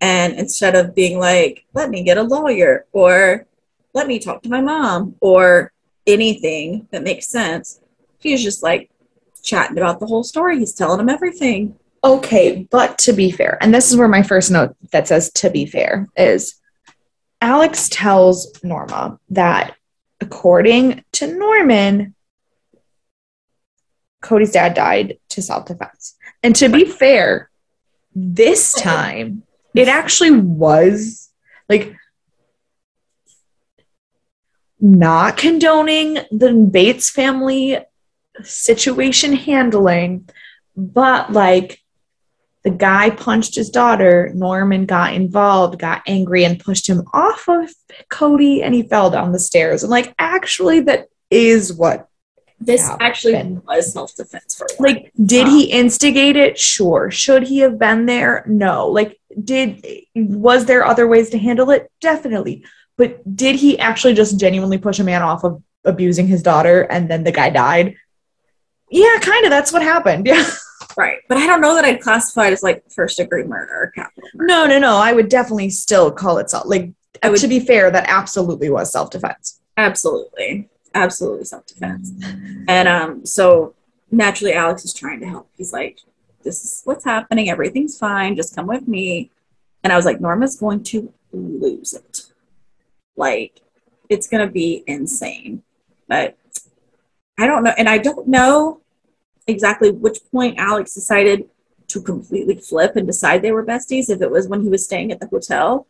[0.00, 3.46] and instead of being like, "Let me get a lawyer," or
[3.94, 5.72] "Let me talk to my mom," or
[6.06, 7.80] anything that makes sense,
[8.18, 8.90] he's just like
[9.42, 10.58] chatting about the whole story.
[10.58, 11.76] He's telling him everything.
[12.04, 15.50] Okay, but to be fair, and this is where my first note that says to
[15.50, 16.60] be fair is
[17.40, 19.76] Alex tells Norma that
[20.20, 22.14] according to Norman,
[24.22, 26.16] Cody's dad died to self defense.
[26.42, 27.50] And to be fair,
[28.14, 29.42] this time
[29.74, 31.30] it actually was
[31.68, 31.95] like
[34.80, 37.78] not condoning the Bates family
[38.42, 40.28] situation handling,
[40.76, 41.82] but like
[42.62, 44.30] the guy punched his daughter.
[44.34, 47.72] Norman got involved, got angry, and pushed him off of
[48.10, 49.82] Cody, and he fell down the stairs.
[49.82, 52.08] And like, actually, that is what
[52.58, 53.02] This happened.
[53.02, 55.12] actually was self defense for like.
[55.24, 56.58] Did he um, instigate it?
[56.58, 57.10] Sure.
[57.10, 58.44] Should he have been there?
[58.46, 58.88] No.
[58.88, 61.90] Like, did was there other ways to handle it?
[62.00, 62.64] Definitely.
[62.96, 67.10] But did he actually just genuinely push a man off of abusing his daughter, and
[67.10, 67.94] then the guy died?
[68.90, 69.50] Yeah, kind of.
[69.50, 70.26] That's what happened.
[70.26, 70.48] Yeah.
[70.96, 71.18] right.
[71.28, 74.28] But I don't know that I'd classify it as like first degree murder or capital
[74.34, 74.46] murder.
[74.46, 74.96] No, no, no.
[74.96, 76.66] I would definitely still call it self.
[76.66, 79.60] Like, I would- to be fair, that absolutely was self defense.
[79.76, 80.68] Absolutely.
[80.94, 82.10] Absolutely self defense.
[82.68, 83.74] And um, so
[84.10, 85.50] naturally, Alex is trying to help.
[85.56, 85.98] He's like,
[86.44, 87.50] This is what's happening.
[87.50, 88.36] Everything's fine.
[88.36, 89.30] Just come with me.
[89.84, 92.25] And I was like, Norma's going to lose it.
[93.16, 93.60] Like,
[94.08, 95.62] it's going to be insane.
[96.08, 96.36] But
[97.38, 97.74] I don't know.
[97.76, 98.80] And I don't know
[99.46, 101.48] exactly which point Alex decided
[101.88, 105.12] to completely flip and decide they were besties, if it was when he was staying
[105.12, 105.86] at the hotel.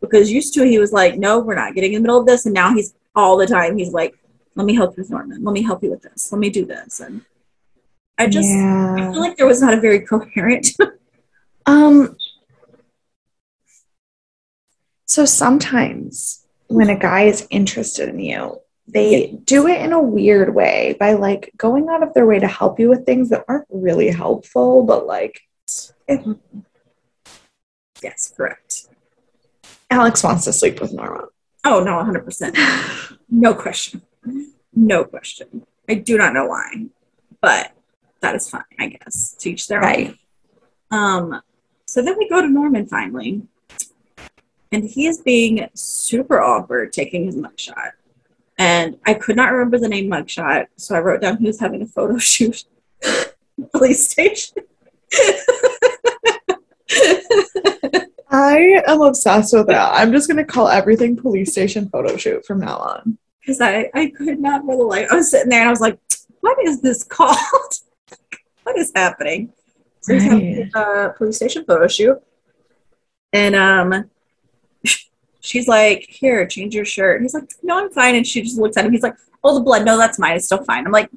[0.00, 2.46] Because used to he was like, no, we're not getting in the middle of this.
[2.46, 4.14] And now he's all the time, he's like,
[4.54, 5.44] let me help you with Norman.
[5.44, 6.32] Let me help you with this.
[6.32, 7.00] Let me do this.
[7.00, 7.22] And
[8.18, 10.68] I just, I feel like there was not a very coherent.
[11.66, 12.16] Um.
[15.04, 20.54] So sometimes when a guy is interested in you, they do it in a weird
[20.54, 23.66] way by like going out of their way to help you with things that aren't
[23.68, 25.40] really helpful, but like
[28.02, 28.86] yes, correct.
[29.90, 31.28] Alex wants to sleep with Norma.
[31.64, 33.18] Oh, no, 100%.
[33.28, 34.02] No question.
[34.72, 35.66] No question.
[35.88, 36.86] I do not know why,
[37.40, 37.72] but
[38.20, 39.34] that is fine, I guess.
[39.38, 39.84] Teach their own.
[39.84, 40.18] Right.
[40.90, 41.40] Um,
[41.86, 43.42] so then we go to Norman finally,
[44.72, 47.92] and he is being super awkward taking his mugshot.
[48.58, 51.82] And I could not remember the name mugshot, so I wrote down he was having
[51.82, 52.64] a photo shoot.
[53.72, 54.64] Police station.
[58.30, 59.94] I am obsessed with that.
[59.94, 63.18] I'm just gonna call everything police station photo shoot from now on.
[63.40, 65.08] Because I, I could not for the life.
[65.10, 65.98] I was sitting there and I was like,
[66.40, 67.38] what is this called?
[68.64, 69.52] what is happening?
[70.00, 72.18] So he's having a police station photo shoot.
[73.32, 74.10] And um
[75.46, 77.22] she's like, here, change your shirt.
[77.22, 78.14] He's like, no, I'm fine.
[78.16, 78.92] And she just looks at him.
[78.92, 79.84] He's like, oh, the blood.
[79.84, 80.36] No, that's mine.
[80.36, 80.84] It's still fine.
[80.86, 81.10] I'm like,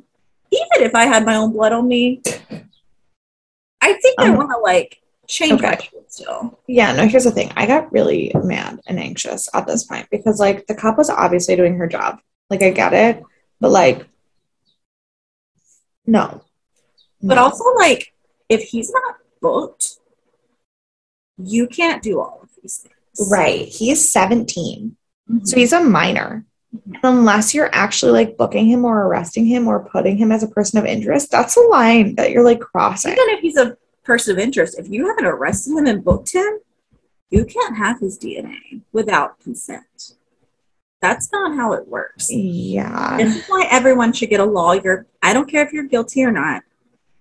[0.51, 2.21] even if I had my own blood on me,
[3.81, 5.83] I think I Um, want to like change my okay.
[5.83, 6.59] shirt still.
[6.67, 7.51] Yeah, no, here's the thing.
[7.55, 11.55] I got really mad and anxious at this point because, like, the cop was obviously
[11.55, 12.19] doing her job.
[12.49, 13.23] Like, I get it,
[13.59, 14.07] but, like,
[16.05, 16.41] no.
[17.21, 17.43] But No.
[17.43, 18.13] also, like,
[18.49, 19.97] if he's not booked,
[21.37, 22.95] you can't do all of these things.
[23.29, 23.67] Right.
[23.67, 24.95] He is 17,
[25.29, 25.47] Mhm.
[25.47, 26.45] so he's a minor.
[26.85, 30.47] And unless you're actually, like, booking him or arresting him or putting him as a
[30.47, 33.13] person of interest, that's a line that you're, like, crossing.
[33.13, 36.59] Even if he's a person of interest, if you haven't arrested him and booked him,
[37.31, 40.13] you can't have his DNA without consent.
[41.01, 42.27] That's not how it works.
[42.31, 43.17] Yeah.
[43.17, 45.07] This is why everyone should get a lawyer.
[45.21, 46.63] I don't care if you're guilty or not.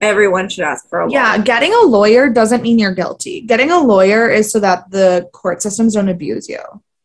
[0.00, 1.12] Everyone should ask for a lawyer.
[1.18, 3.40] Yeah, getting a lawyer doesn't mean you're guilty.
[3.40, 6.61] Getting a lawyer is so that the court systems don't abuse you.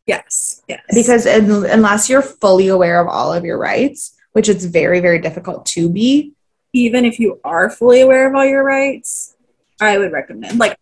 [0.06, 0.62] Yes.
[0.68, 0.82] Yes.
[0.94, 5.18] because un- unless you're fully aware of all of your rights which it's very very
[5.18, 6.32] difficult to be
[6.74, 9.36] even if you are fully aware of all your rights,
[9.80, 10.58] I would recommend.
[10.58, 10.76] Like,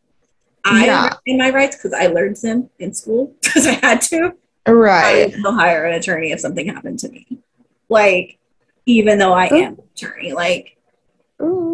[0.64, 1.02] I Yeah.
[1.02, 4.32] understand my rights because I learned them in school because I had to.
[4.64, 7.38] I right would still hire an attorney if something happened to me.
[7.90, 8.38] Like,
[8.86, 10.78] even though I am an attorney, like,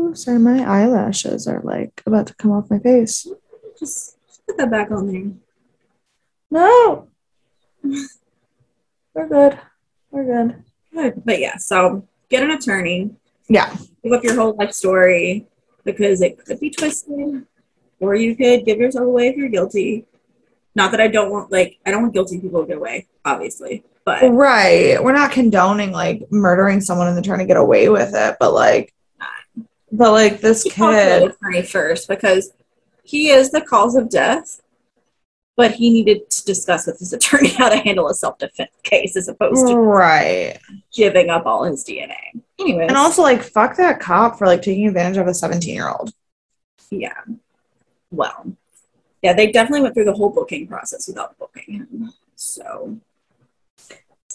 [0.08, 3.26] oh sorry my eyelashes are like about to come off my face.
[3.78, 4.16] Just
[4.46, 5.30] put that back on there.
[6.50, 7.08] no!
[9.14, 9.58] We're good.
[10.10, 10.64] We're good.
[10.92, 11.22] Good.
[11.24, 13.10] But yeah, so get an attorney,
[13.48, 13.74] yeah.
[14.02, 15.46] Give up your whole life story
[15.84, 17.44] because it could be twisted,
[17.98, 20.06] or you could give yourself away if you're guilty.
[20.74, 23.84] Not that I don't want, like, I don't want guilty people to get away, obviously,
[24.04, 25.02] but right.
[25.02, 28.54] We're not condoning like murdering someone and then trying to get away with it but
[28.54, 28.94] like
[29.92, 32.52] but like this He talked to the kid first because
[33.02, 34.60] he is the cause of death,
[35.56, 39.16] but he needed to discuss with his attorney how to handle a self defense case
[39.16, 40.58] as opposed to right
[40.94, 42.14] giving up all his DNA.
[42.58, 45.88] anyways, And also, like, fuck that cop for like taking advantage of a 17 year
[45.88, 46.12] old.
[46.90, 47.20] yeah.
[48.10, 48.54] Well,
[49.22, 52.12] yeah, they definitely went through the whole booking process without booking him.
[52.36, 52.98] So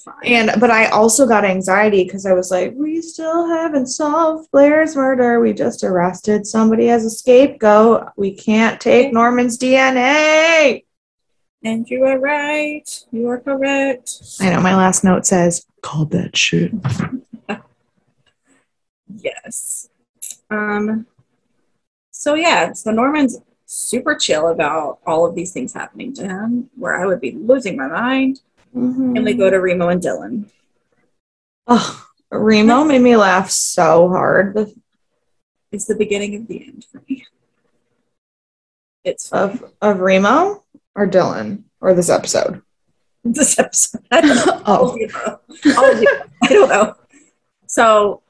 [0.03, 0.15] fine.
[0.25, 4.95] And, but I also got anxiety because I was like, we still haven't solved Blair's
[4.95, 5.39] murder.
[5.39, 8.09] We just arrested somebody as a scapegoat.
[8.15, 10.85] We can't take Norman's DNA.
[11.63, 13.05] And you are right.
[13.11, 14.21] You are correct.
[14.41, 16.71] I know my last note says, called that shit.
[19.15, 19.89] Yes.
[20.49, 21.05] Um
[22.11, 26.95] so yeah, so Norman's super chill about all of these things happening to him, where
[26.95, 28.39] I would be losing my mind.
[28.75, 29.15] Mm-hmm.
[29.17, 30.49] And we go to Remo and Dylan.
[31.67, 34.71] Oh, Remo made me laugh so hard.
[35.71, 37.25] It's the beginning of the end for me.
[39.03, 40.63] It's Of of Remo
[40.95, 42.61] or Dylan or this episode.
[43.23, 44.01] this episode.
[44.11, 44.61] I don't know.
[44.65, 45.39] Oh, of the above.
[45.77, 46.29] All of the above.
[46.43, 46.95] I don't know.
[47.67, 48.21] So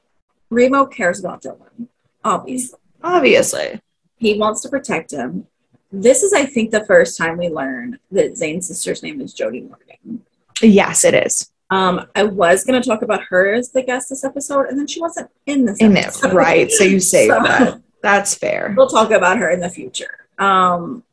[0.50, 1.88] Remo cares about Dylan,
[2.24, 2.78] obviously.
[3.02, 3.80] obviously.
[4.16, 5.46] He wants to protect him.
[5.92, 9.60] This is, I think, the first time we learn that Zane's sister's name is Jodi
[9.60, 10.24] Morgan.
[10.62, 11.50] Yes, it is.
[11.70, 14.86] Um, I was going to talk about her as the guest this episode, and then
[14.86, 16.70] she wasn't in this In it, right?
[16.70, 17.80] So you say So- that.
[18.02, 18.74] That's fair.
[18.76, 20.26] We'll talk about her in the future.
[20.38, 21.04] Um,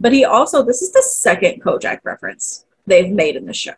[0.00, 3.74] but he also, this is the second Kojak reference they've made in the show.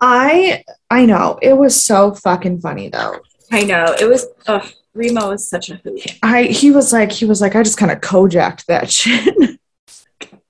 [0.00, 3.20] I I know it was so fucking funny though.
[3.52, 4.26] I know it was.
[4.48, 6.18] Ugh, Remo is such a hoot.
[6.24, 9.58] I he was like he was like I just kind of kojacked that shit.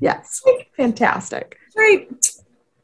[0.00, 0.42] yes,
[0.76, 1.58] fantastic.
[1.76, 2.08] Right.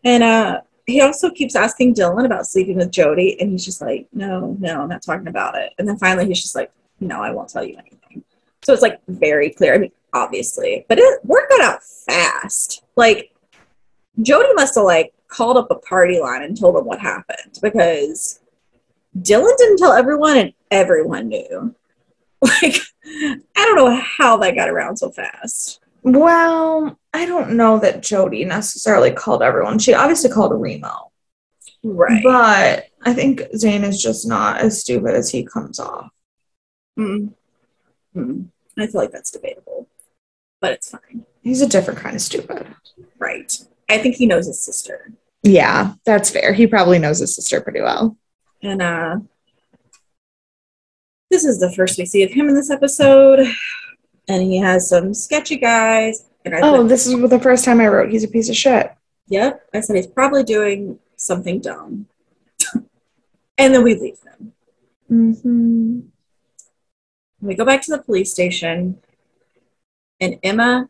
[0.04, 4.08] And uh, he also keeps asking Dylan about sleeping with Jodi, and he's just like,
[4.12, 7.30] "No, no, I'm not talking about it." And then finally, he's just like, "No, I
[7.30, 8.24] won't tell you anything."
[8.62, 9.74] So it's like very clear.
[9.74, 12.82] I mean, obviously, but it got out fast.
[12.96, 13.32] Like
[14.22, 18.40] Jodi must have like called up a party line and told them what happened because
[19.18, 21.74] Dylan didn't tell everyone, and everyone knew.
[22.42, 25.79] Like, I don't know how that got around so fast.
[26.02, 29.78] Well, I don't know that Jodi necessarily called everyone.
[29.78, 31.10] She obviously called Remo,
[31.82, 32.22] Right.
[32.22, 36.10] but I think Zane is just not as stupid as he comes off.
[36.98, 37.34] Mm.
[38.16, 38.46] Mm.
[38.78, 39.88] I feel like that's debatable,
[40.60, 41.24] but it's fine.
[41.42, 42.66] He's a different kind of stupid.
[43.18, 43.56] Right.
[43.88, 45.12] I think he knows his sister.
[45.42, 46.52] Yeah, that's fair.
[46.52, 48.16] He probably knows his sister pretty well.
[48.62, 49.16] And uh
[51.30, 53.46] this is the first we see of him in this episode.
[54.30, 56.26] And he has some sketchy guys.
[56.44, 58.56] And I Oh, thought, this is the first time I wrote he's a piece of
[58.56, 58.92] shit.
[59.28, 59.62] yep.
[59.74, 62.06] I said he's probably doing something dumb.
[63.58, 64.52] and then we leave them.
[65.10, 66.00] Mm-hmm.
[67.40, 68.98] We go back to the police station,
[70.20, 70.88] and Emma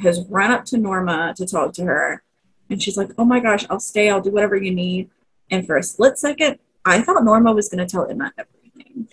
[0.00, 2.22] has run up to Norma to talk to her.
[2.68, 4.10] And she's like, Oh my gosh, I'll stay.
[4.10, 5.10] I'll do whatever you need.
[5.50, 9.08] And for a split second, I thought Norma was going to tell Emma everything.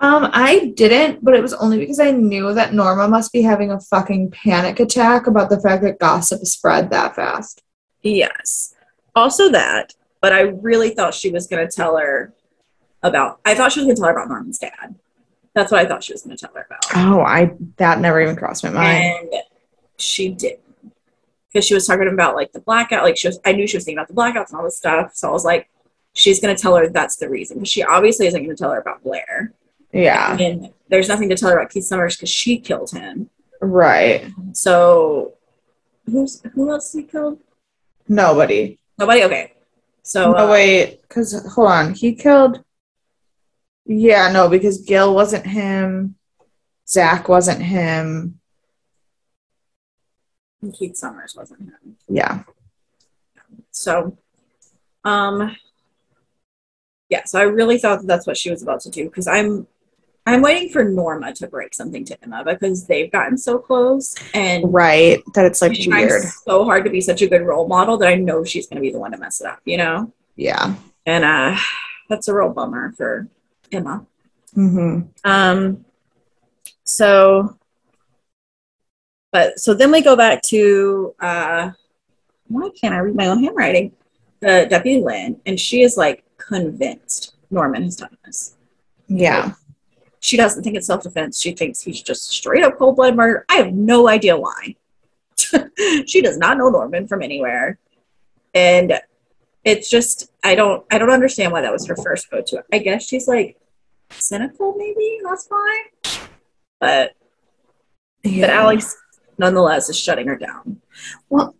[0.00, 3.72] Um, I didn't, but it was only because I knew that Norma must be having
[3.72, 7.62] a fucking panic attack about the fact that gossip spread that fast.
[8.02, 8.74] Yes.
[9.16, 12.32] Also that, but I really thought she was going to tell her
[13.02, 14.94] about, I thought she was going to tell her about Norman's dad.
[15.54, 16.78] That's what I thought she was going to tell her about.
[16.94, 19.28] Oh, I that never even crossed my mind.
[19.32, 19.42] And
[19.96, 20.60] she didn't.
[21.52, 23.02] Because she was talking about like the blackout.
[23.02, 25.16] Like she was, I knew she was thinking about the blackouts and all this stuff.
[25.16, 25.68] So I was like,
[26.12, 27.56] she's going to tell her that's the reason.
[27.56, 29.52] Because she obviously isn't going to tell her about Blair.
[29.92, 33.30] Yeah, And there's nothing to tell her about Keith Summers because she killed him.
[33.60, 34.26] right.
[34.52, 35.34] So
[36.06, 37.38] who's who else he killed?
[38.08, 38.78] Nobody.
[38.98, 39.24] Nobody?
[39.24, 39.52] Okay.
[40.02, 42.62] So no, uh, wait, because hold on, he killed.
[43.84, 46.16] Yeah, no, because Gil wasn't him.
[46.86, 48.40] Zach wasn't him.
[50.74, 51.96] Keith Summers wasn't him.
[52.08, 52.42] Yeah.
[53.70, 54.18] So,
[55.04, 55.56] um,
[57.08, 57.24] yeah.
[57.24, 59.66] So I really thought that that's what she was about to do because I'm,
[60.28, 64.72] I'm waiting for Norma to break something to Emma because they've gotten so close and
[64.72, 65.22] Right.
[65.34, 66.22] That it's like weird.
[66.22, 68.82] so hard to be such a good role model that I know she's going to
[68.82, 70.12] be the one to mess it up, you know.
[70.36, 70.74] Yeah.
[71.06, 71.56] And uh,
[72.08, 73.28] that's a real bummer for
[73.72, 74.06] Emma.
[74.56, 75.08] Mm-hmm.
[75.24, 75.84] Um,
[76.84, 77.56] so,
[79.32, 81.70] but so then we go back to uh,
[82.48, 83.92] why can't I read my own handwriting?
[84.40, 88.56] The deputy Lynn, and she is like convinced Norman has done this.
[89.08, 89.52] Yeah.
[90.28, 91.40] She doesn't think it's self defense.
[91.40, 93.46] She thinks he's just straight up cold blooded murder.
[93.48, 94.76] I have no idea why.
[96.06, 97.78] she does not know Norman from anywhere,
[98.52, 99.00] and
[99.64, 102.62] it's just I don't I don't understand why that was her first go to.
[102.70, 103.58] I guess she's like
[104.10, 105.84] cynical, maybe that's why.
[106.78, 107.14] But
[108.22, 108.48] yeah.
[108.48, 108.98] but Alex
[109.38, 110.82] nonetheless is shutting her down.
[111.30, 111.56] Well,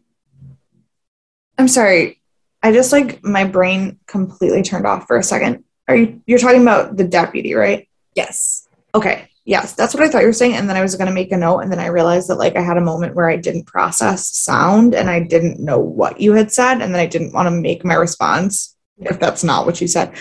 [1.57, 2.21] I'm sorry.
[2.63, 5.65] I just like my brain completely turned off for a second.
[5.89, 7.88] Are you you're talking about the deputy, right?
[8.19, 8.69] Yes.
[8.97, 9.29] Okay.
[9.45, 10.57] Yes, that's what I thought you were saying.
[10.57, 11.61] And then I was going to make a note.
[11.61, 14.93] And then I realized that like I had a moment where I didn't process sound
[14.93, 16.83] and I didn't know what you had said.
[16.83, 20.15] And then I didn't want to make my response if that's not what you said.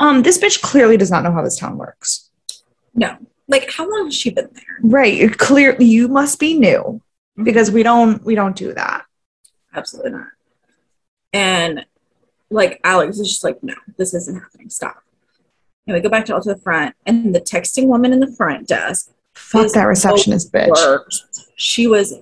[0.00, 2.28] Um, this bitch clearly does not know how this town works.
[2.94, 3.16] No.
[3.46, 4.78] Like, how long has she been there?
[4.82, 5.38] Right.
[5.38, 7.00] Clear you must be new
[7.40, 9.04] because we don't we don't do that.
[9.72, 10.28] Absolutely not.
[11.32, 11.86] And
[12.50, 14.68] like Alex is just like, no, this isn't happening.
[14.68, 15.05] Stop.
[15.86, 18.32] And we go back to, all to the front, and the texting woman in the
[18.32, 19.10] front desk.
[19.34, 20.68] Fuck that receptionist bitch.
[20.70, 21.50] worst.
[21.56, 22.14] She was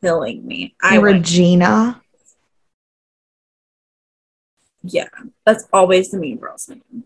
[0.00, 0.74] killing me.
[0.82, 2.00] I went, Regina.
[4.82, 5.08] yeah,
[5.44, 7.04] that's always the mean girl's name.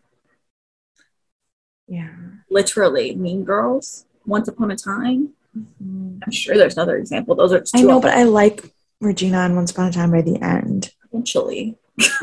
[1.87, 2.11] Yeah.
[2.51, 4.07] Literally, Mean Girls.
[4.27, 5.31] Once upon a time.
[5.57, 6.19] Mm-hmm.
[6.25, 7.35] I'm sure there's another example.
[7.35, 8.65] Those are I know, but I like
[9.01, 10.93] Regina and Once Upon a Time by the end.
[11.11, 11.77] eventually.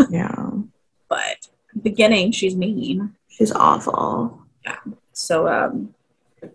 [0.10, 0.50] Yeah.
[1.10, 1.50] But
[1.82, 3.16] beginning, she's mean.
[3.32, 4.42] She's awful.
[4.66, 4.78] Yeah.
[5.14, 5.94] So um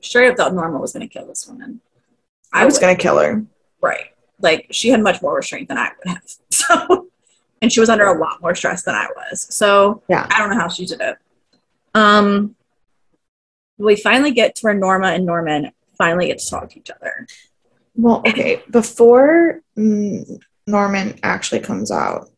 [0.00, 1.80] straight up thought Norma was gonna kill this woman.
[2.52, 3.44] I was gonna kill her.
[3.80, 4.06] right.
[4.40, 6.22] Like she had much more restraint than I would have.
[6.50, 7.08] So
[7.62, 9.46] and she was under a lot more stress than I was.
[9.54, 10.26] So Yeah.
[10.30, 11.16] I don't know how she did it.
[11.94, 12.54] Um
[13.78, 17.26] we finally get to where Norma and Norman finally get to talk to each other.
[17.94, 18.62] Well, okay.
[18.70, 22.30] Before mm, Norman actually comes out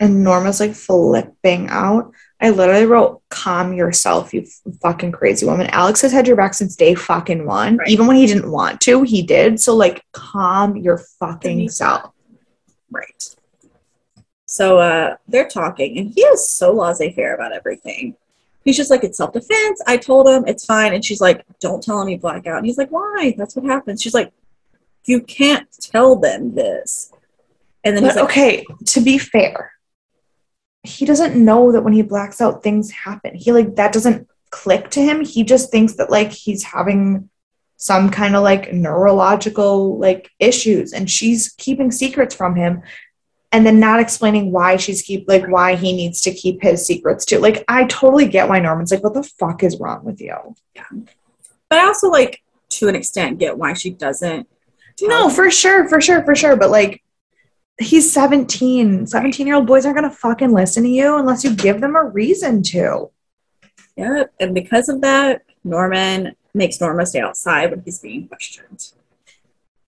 [0.00, 2.12] and Norma's like flipping out,
[2.44, 4.46] I literally wrote, calm yourself, you
[4.82, 5.66] fucking crazy woman.
[5.68, 7.78] Alex has had your back since day fucking one.
[7.78, 7.88] Right.
[7.88, 9.58] Even when he didn't want to, he did.
[9.58, 12.12] So, like, calm your fucking self.
[12.90, 13.34] Right.
[14.46, 18.14] So uh they're talking and he is so laissez-faire about everything.
[18.64, 19.82] He's just like, it's self-defense.
[19.86, 20.94] I told him it's fine.
[20.94, 22.58] And she's like, don't tell him you black out.
[22.58, 23.34] And he's like, why?
[23.36, 24.00] That's what happens.
[24.00, 24.32] She's like,
[25.06, 27.12] you can't tell them this.
[27.82, 29.73] And then he's But like, okay, to be fair,
[30.84, 33.34] he doesn't know that when he blacks out, things happen.
[33.34, 35.24] He like that doesn't click to him.
[35.24, 37.28] He just thinks that like he's having
[37.76, 42.82] some kind of like neurological like issues, and she's keeping secrets from him,
[43.50, 47.24] and then not explaining why she's keep like why he needs to keep his secrets
[47.24, 47.38] too.
[47.38, 50.54] Like I totally get why Norman's like, what the fuck is wrong with you?
[50.76, 50.84] yeah
[51.74, 54.48] but I also like to an extent get why she doesn't.
[55.02, 56.54] No, for sure, for sure, for sure.
[56.54, 57.02] But like,
[57.78, 59.06] he's 17.
[59.06, 61.96] 17 year old boys aren't going to fucking listen to you unless you give them
[61.96, 63.10] a reason to.
[63.96, 64.24] yeah.
[64.40, 68.92] And because of that, Norman makes Norma stay outside when he's being questioned.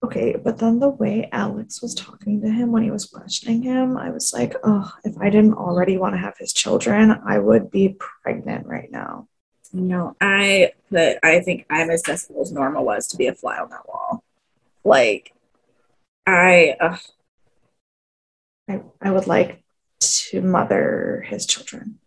[0.03, 3.97] Okay, but then the way Alex was talking to him when he was questioning him,
[3.97, 7.71] I was like, oh, if I didn't already want to have his children, I would
[7.71, 9.27] be pregnant right now.
[9.73, 13.59] No, I but I think I'm as desperate as Norma was to be a fly
[13.59, 14.23] on that wall.
[14.85, 15.33] Like,
[16.27, 16.99] I uh,
[18.69, 19.63] I, I would like
[20.01, 21.99] to mother his children,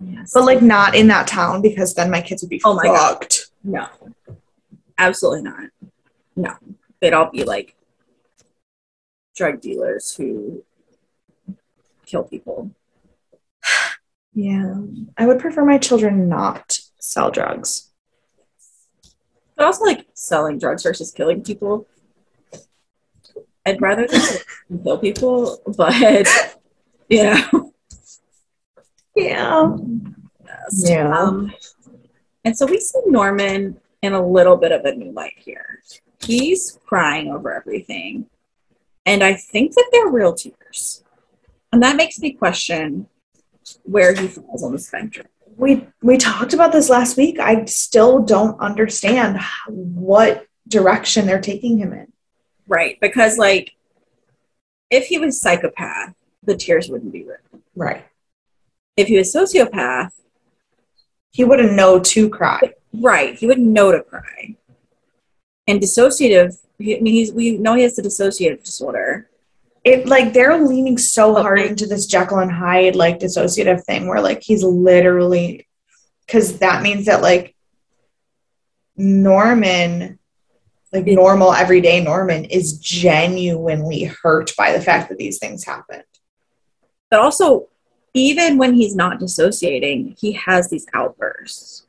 [0.00, 0.32] yes.
[0.32, 2.96] but like not in that town because then my kids would be Oh my God.
[3.20, 3.50] fucked.
[3.64, 3.88] no,
[4.98, 5.70] absolutely not.
[6.36, 6.54] No,
[7.00, 7.76] they'd all be like
[9.34, 10.64] drug dealers who
[12.06, 12.70] kill people.
[14.34, 14.76] Yeah,
[15.18, 17.90] I would prefer my children not sell drugs.
[19.56, 21.86] But also like selling drugs versus killing people.
[23.64, 24.20] I'd rather than
[24.82, 26.26] kill people, but
[27.08, 27.72] you know.
[29.14, 29.76] Yeah.
[30.44, 30.88] best.
[30.88, 31.16] Yeah.
[31.16, 31.52] Um,
[32.44, 35.80] and so we see Norman in a little bit of a new light here.
[36.24, 38.26] He's crying over everything.
[39.06, 41.04] And I think that they're real tears.
[41.72, 43.06] And that makes me question
[43.84, 45.26] where he falls on the spectrum.
[45.56, 47.38] we we talked about this last week.
[47.38, 52.11] I still don't understand what direction they're taking him in.
[52.66, 52.98] Right.
[53.00, 53.74] Because, like,
[54.90, 57.62] if he was psychopath, the tears wouldn't be written.
[57.74, 58.06] Right.
[58.96, 60.10] If he was sociopath,
[61.30, 62.60] He wouldn't know to cry.
[62.92, 64.56] right, he wouldn't know to cry.
[65.66, 69.30] And dissociative, he, I mean, he's, we know he has the dissociative disorder.
[69.84, 74.20] It like they're leaning so hard into this Jekyll and Hyde like dissociative thing where
[74.20, 75.66] like he's literally
[76.26, 77.54] because that means that like
[78.96, 80.18] Norman,
[80.92, 86.04] like normal everyday Norman, is genuinely hurt by the fact that these things happened.
[87.10, 87.68] But also,
[88.14, 91.86] even when he's not dissociating, he has these outbursts.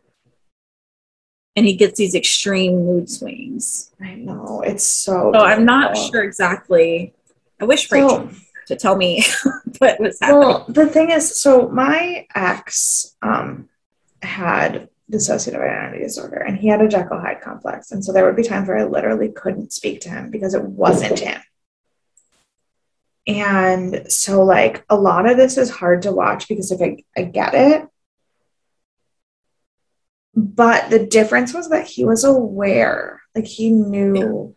[1.56, 3.92] And he gets these extreme mood swings.
[4.02, 5.32] I know it's so.
[5.34, 7.14] So I'm not sure exactly.
[7.62, 8.30] I wish So- Rachel
[8.68, 9.24] to tell me
[9.80, 10.40] what was happening.
[10.40, 13.68] Well, the thing is, so my ex um,
[14.22, 18.36] had dissociative identity disorder, and he had a Jekyll Hyde complex, and so there would
[18.36, 21.42] be times where I literally couldn't speak to him because it wasn't him.
[23.26, 27.24] And so, like, a lot of this is hard to watch because if I, I
[27.24, 27.88] get it.
[30.36, 34.56] But the difference was that he was aware, like, he knew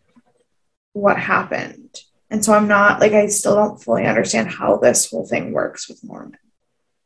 [0.93, 2.01] what happened.
[2.29, 5.87] And so I'm not, like, I still don't fully understand how this whole thing works
[5.87, 6.39] with Norman.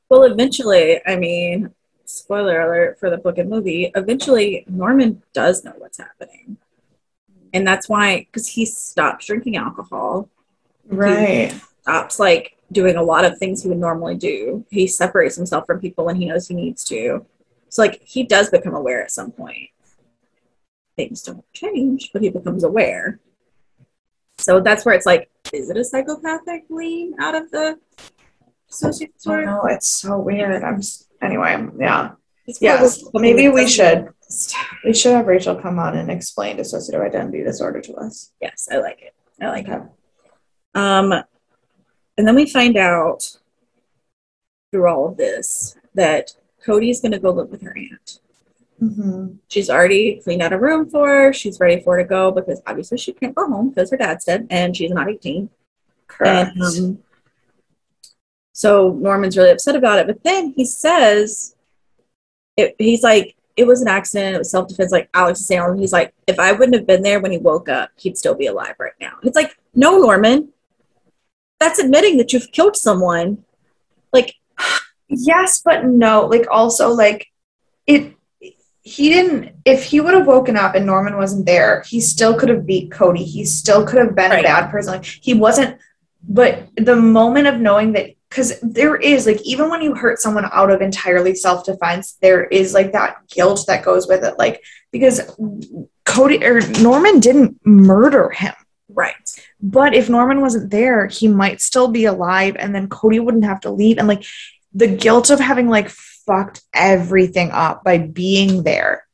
[0.10, 1.70] Well, eventually, I mean,
[2.12, 6.58] spoiler alert for the book and movie, eventually Norman does know what's happening.
[7.54, 10.30] And that's why, because he stops drinking alcohol.
[10.88, 11.52] Right.
[11.52, 14.66] He stops like doing a lot of things he would normally do.
[14.70, 17.26] He separates himself from people when he knows he needs to.
[17.70, 19.70] So like he does become aware at some point.
[20.96, 23.20] Things don't change, but he becomes aware.
[24.38, 27.80] So that's where it's like, is it a psychopathic lean out of the
[28.70, 29.46] disorder?
[29.46, 30.64] know it's so weird.
[30.64, 30.82] I'm
[31.22, 32.12] anyway, yeah.
[32.60, 34.10] Probably maybe we should.
[34.84, 38.32] We should have Rachel come on and explain dissociative identity disorder to us.
[38.42, 39.14] Yes, I like it.
[39.42, 39.82] I like it.
[40.74, 41.12] Um,
[42.18, 43.38] and then we find out
[44.72, 46.32] through all of this that
[46.66, 48.20] Cody's going to go live with her aunt.
[48.82, 49.36] Mm-hmm.
[49.48, 51.34] She's already cleaned out a room for her.
[51.34, 54.26] She's ready for her to go because obviously she can't go home because her dad's
[54.26, 55.50] dead and she's not 18.
[56.08, 56.56] Correct.
[56.56, 57.00] And, um,
[58.54, 60.08] so Norman's really upset about it.
[60.08, 61.56] But then he says,
[62.58, 64.36] it, he's like, it was an accident.
[64.36, 64.92] It was self defense.
[64.92, 67.70] Like Alex is saying, he's like, if I wouldn't have been there when he woke
[67.70, 69.18] up, he'd still be alive right now.
[69.20, 70.50] And it's like, no, Norman,
[71.60, 73.44] that's admitting that you've killed someone.
[74.12, 74.36] Like,
[75.08, 76.26] yes, but no.
[76.26, 77.28] Like also like
[77.88, 78.14] it
[78.84, 82.50] he didn't if he would have woken up and Norman wasn't there, he still could
[82.50, 83.24] have beat Cody.
[83.24, 84.40] He still could have been Right.
[84.40, 84.94] a bad person.
[84.94, 85.78] Like he wasn't
[86.28, 90.48] but the moment of knowing that because there is like even when you hurt someone
[90.54, 95.20] out of entirely self-defense there is like that guilt that goes with it like because
[96.06, 98.54] cody or norman didn't murder him
[98.90, 99.14] right.
[99.62, 103.60] but if norman wasn't there he might still be alive and then cody wouldn't have
[103.60, 104.24] to leave and like
[104.74, 109.06] the guilt of having like fucked everything up by being there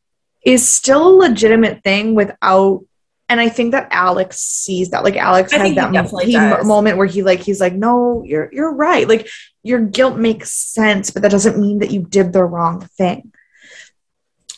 [0.45, 2.85] is still a legitimate thing without
[3.29, 6.65] and i think that alex sees that like alex I has he that he- does.
[6.65, 9.29] moment where he like he's like no you're you're right like
[9.63, 13.31] your guilt makes sense but that doesn't mean that you did the wrong thing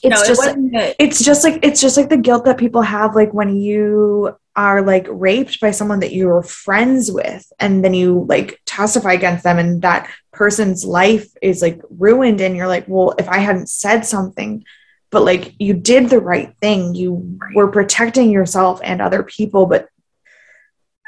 [0.02, 3.16] it's no, just it it's just like it's just like the guilt that people have
[3.16, 8.26] like when you are like raped by someone that you're friends with and then you
[8.28, 13.14] like testify against them and that person's life is like ruined and you're like well
[13.18, 14.64] if i hadn't said something
[15.12, 19.88] but like you did the right thing you were protecting yourself and other people but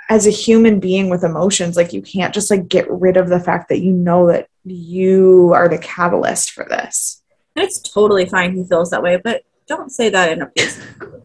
[0.09, 3.39] as a human being with emotions like you can't just like get rid of the
[3.39, 7.21] fact that you know that you are the catalyst for this
[7.55, 10.79] And it's totally fine he feels that way, but don't say that in a place.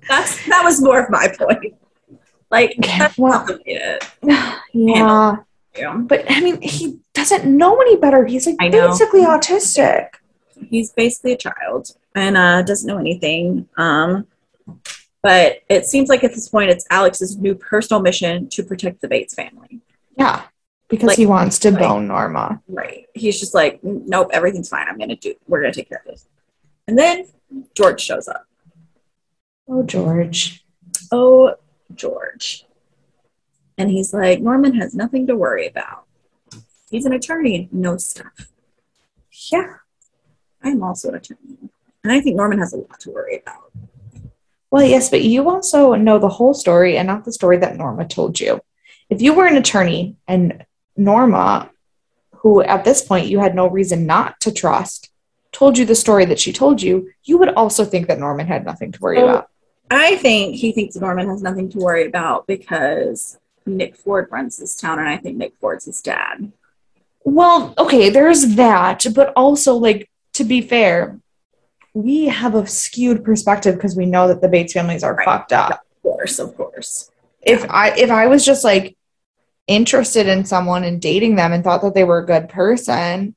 [0.09, 1.75] That's that was more of my point.
[2.51, 3.47] Like that's well-
[4.73, 5.37] yeah
[5.77, 5.97] Yeah.
[5.97, 8.25] But I mean, he doesn't know any better.
[8.25, 10.09] He's like basically autistic.
[10.71, 13.69] He's basically a child and uh, doesn't know anything.
[13.77, 14.27] Um,
[15.23, 19.09] but it seems like at this point, it's Alex's new personal mission to protect the
[19.09, 19.81] Bates family.
[20.19, 20.43] Yeah,
[20.89, 22.61] because Like- he wants to like- bone Norma.
[22.69, 23.07] Right.
[23.15, 24.87] He's just like, nope, everything's fine.
[24.89, 25.35] I'm gonna do.
[25.47, 26.27] We're gonna take care of this.
[26.89, 27.27] And then
[27.75, 28.47] George shows up.
[29.69, 30.65] Oh, George.
[31.13, 31.55] Oh,
[31.95, 32.65] George.
[33.79, 36.05] And he's like, Norman has nothing to worry about.
[36.91, 38.53] He's an attorney, knows stuff.
[39.53, 39.75] Yeah.
[40.63, 41.59] I'm also an attorney.
[42.07, 43.73] And I think Norman has a lot to worry about.
[44.71, 48.07] Well, yes, but you also know the whole story and not the story that Norma
[48.07, 48.61] told you.
[49.11, 50.65] If you were an attorney and
[50.97, 51.69] Norma,
[52.31, 55.11] who at this point you had no reason not to trust,
[55.51, 58.65] told you the story that she told you, you would also think that Norman had
[58.65, 59.25] nothing to worry Oh.
[59.29, 59.49] about.
[59.91, 63.37] I think he thinks Norman has nothing to worry about because
[63.67, 66.53] Nick Ford runs this town, and I think Nick Ford's his dad.
[67.25, 71.19] Well, okay, there's that, but also like to be fair,
[71.97, 75.25] we have a skewed perspective because we know that the Bates families are Right.
[75.25, 75.71] fucked up.
[75.97, 77.11] Of course, of course.
[77.41, 78.97] If I if I was just like
[79.67, 83.35] interested in someone and dating them and thought that they were a good person,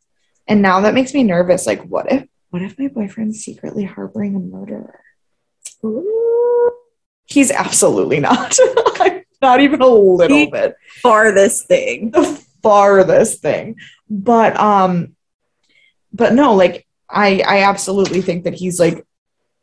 [0.47, 1.65] and now that makes me nervous.
[1.65, 4.99] Like, what if what if my boyfriend's secretly harboring a murderer?
[7.27, 8.57] He's absolutely not.
[9.41, 10.75] not even a little He- bit.
[11.01, 12.11] Farthest thing.
[12.11, 13.77] the farthest thing.
[14.09, 15.15] But um
[16.11, 19.05] but no, like I I absolutely think that he's like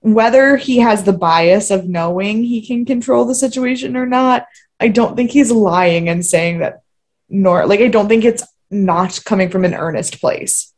[0.01, 4.47] whether he has the bias of knowing he can control the situation or not,
[4.79, 6.83] I don't think he's lying and saying that
[7.29, 10.73] nor like I don't think it's not coming from an earnest place.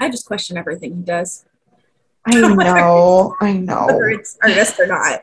[0.00, 1.44] I just question everything he does,
[2.26, 3.88] I know, I whether know.
[4.08, 5.22] it's earnest or not.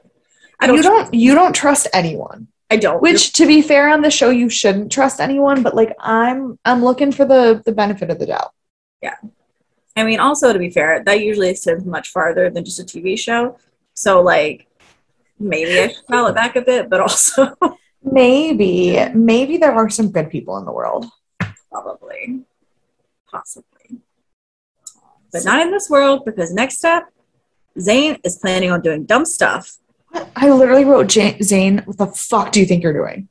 [0.59, 0.78] I don't.
[0.78, 2.47] You don't you don't trust anyone.
[2.70, 3.01] I don't.
[3.01, 5.64] Which, to be fair, on the show, you shouldn't trust anyone.
[5.64, 8.53] But like, I'm I'm looking for the the benefit of the doubt.
[9.96, 13.18] I mean, also to be fair, that usually extends much farther than just a TV
[13.18, 13.58] show.
[13.94, 14.68] So like,
[15.39, 17.56] maybe I should dial it back a bit, but also
[18.04, 21.06] Maybe, maybe there are some good people in the world.
[21.70, 22.42] probably,
[23.30, 24.02] possibly,
[25.32, 27.08] but not in this world because next up,
[27.80, 29.78] Zane is planning on doing dumb stuff.
[30.36, 31.84] I literally wrote Zane.
[31.86, 33.30] What the fuck do you think you're doing?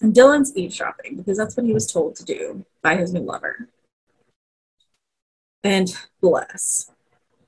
[0.00, 3.68] And Dylan's eavesdropping because that's what he was told to do by his new lover.
[5.64, 6.90] And bless.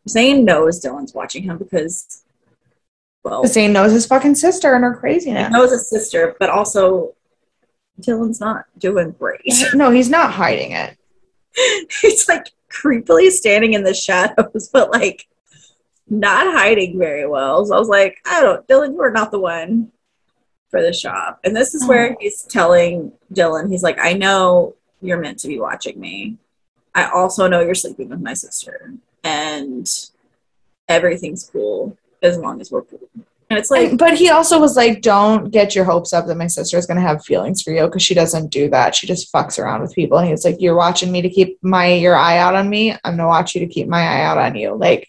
[0.08, 2.22] Zane knows Dylan's watching him because,
[3.24, 5.50] well, Zane knows his fucking sister and her he craziness.
[5.50, 7.14] knows his sister, but also
[8.00, 9.40] Dylan's not doing great.
[9.74, 10.96] No, he's not hiding it.
[12.02, 15.26] He's like creepily standing in the shadows, but like
[16.08, 17.64] not hiding very well.
[17.64, 19.92] So I was like, I don't, Dylan, you are not the one
[20.70, 21.38] for the shop.
[21.44, 22.16] And this is where Oh.
[22.20, 26.36] he's telling Dylan, he's like, I know you're meant to be watching me.
[26.95, 28.92] I also know you're sleeping with my sister,
[29.24, 29.88] and
[30.88, 33.01] everything's cool as long as we're cool.
[33.51, 36.36] And it's like, And- but he also was like, "Don't get your hopes up that
[36.36, 38.95] my sister is going to have feelings for you because she doesn't do that.
[38.95, 41.59] She just fucks around with people." And he was like, "You're watching me to keep
[41.62, 42.92] my your eye out on me.
[42.92, 45.09] I'm gonna watch you to keep my eye out on you." Like,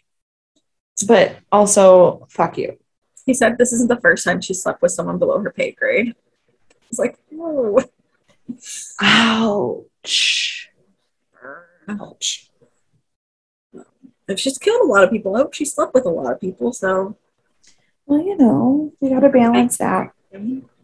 [1.07, 2.77] but also, fuck you.
[3.25, 6.13] he said, this isn't the first time she slept with someone below her pay grade.
[6.89, 7.79] It's like, whoa.
[9.01, 10.64] Ouch.
[11.87, 12.49] Ouch.
[14.27, 16.41] If she's killed a lot of people, I hope she slept with a lot of
[16.41, 16.73] people.
[16.73, 17.17] So,
[18.05, 20.11] Well, you know, you got to balance that.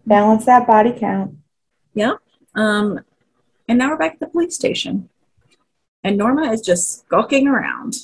[0.06, 1.36] Balance that body count.
[1.94, 2.14] Yeah.
[2.56, 3.00] Um,
[3.68, 5.10] and now we're back at the police station,
[6.04, 7.96] and Norma is just skulking around.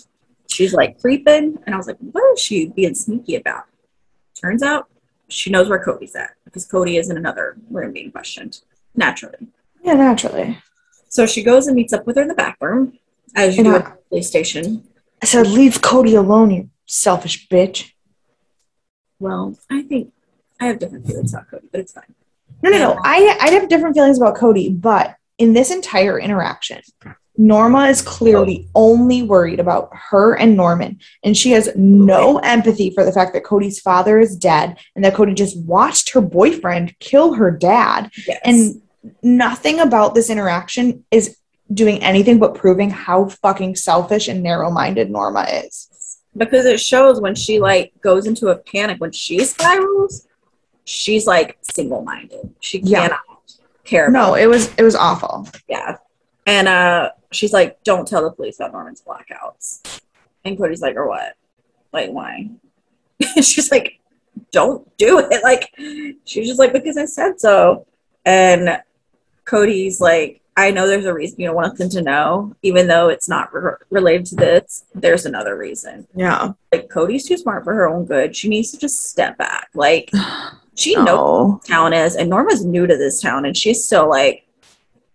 [0.50, 3.66] She's like creeping, and I was like, what is she being sneaky about?
[4.39, 4.88] Turns out
[5.28, 8.62] she knows where Cody's at because Cody is in another room being questioned
[8.95, 9.48] naturally.
[9.84, 10.58] Yeah, naturally.
[11.10, 12.93] So she goes and meets up with her in the back room,
[13.36, 14.84] as you And do I- at the police station.
[15.22, 17.91] I said, "Leave Cody alone, you selfish bitch."
[19.20, 20.12] Well, I think
[20.60, 22.14] I have different feelings about Cody, but it's fine.
[22.62, 22.91] No, no, no.
[22.93, 26.82] Um, I I have different feelings about Cody, but in this entire interaction,
[27.38, 33.03] Norma is clearly only worried about her and Norman, and she has no empathy for
[33.05, 37.34] the fact that Cody's father is dead and that Cody just watched her boyfriend kill
[37.34, 38.10] her dad.
[38.28, 38.39] Yes.
[38.43, 38.82] And
[39.22, 41.38] nothing about this interaction is
[41.74, 45.89] doing anything but proving how fucking selfish and narrow-minded Norma is.
[46.36, 50.28] because it shows when she like goes into a panic when she spirals,
[50.86, 52.53] she's like single-minded.
[52.60, 53.01] She Yeah.
[53.08, 53.20] cannot
[53.84, 54.10] care.
[54.10, 55.47] No, it was it was awful.
[55.68, 55.97] Yeah.
[56.45, 60.01] And uh she's like, don't tell the police about Norman's blackouts.
[60.45, 61.34] And Cody's like, or what?
[61.91, 62.49] Like, why?
[63.41, 63.99] she's like,
[64.51, 65.41] don't do it.
[65.43, 65.74] Like,
[66.24, 67.86] she's just like, because I said so.
[68.26, 68.82] And
[69.48, 73.10] Cody's like, I know there's a reason you don't want them to know, even though
[73.10, 74.86] it's not re- related to this.
[74.95, 76.08] There's another reason.
[76.16, 76.54] Yeah.
[76.72, 78.36] Like, Cody's too smart for her own good.
[78.36, 79.70] She needs to just step back.
[79.76, 80.10] Like,
[80.76, 81.62] she knows No.
[81.68, 84.48] town is, and Norma's new to this town, and she's still like,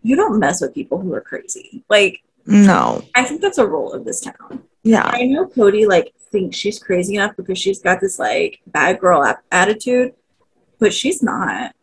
[0.03, 1.85] you don't mess with people who are crazy.
[1.89, 3.03] Like, No.
[3.17, 4.63] I think that's a rule of this town.
[4.85, 5.09] Yeah.
[5.13, 9.23] I know Cody like thinks she's crazy enough because she's got this like bad girl
[9.25, 10.15] ap- attitude,
[10.79, 11.75] but she's not.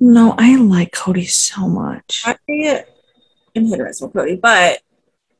[0.00, 2.22] No, I like Cody so much.
[2.24, 2.36] I
[3.56, 4.80] am hit or miss with Cody, but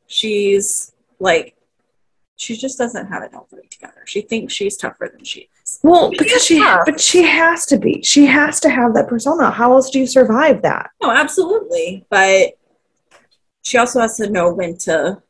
[0.07, 1.55] she's like,
[2.35, 4.01] she just doesn't have it all put together.
[4.05, 5.79] She thinks she's tougher than she is.
[5.83, 6.81] Well, She because she, tough.
[6.85, 8.01] but she has to be.
[8.01, 9.51] She has to have that persona.
[9.51, 10.89] How else do you survive that?
[11.01, 12.51] No, absolutely, but
[13.61, 15.21] she also has to know when to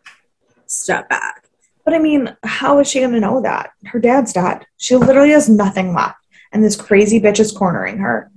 [0.67, 1.45] step back.
[1.83, 3.71] But I mean, how is she going to know that?
[3.85, 4.65] Her dad's died.
[4.77, 6.19] She literally has nothing left,
[6.51, 8.31] and this crazy bitch is cornering her.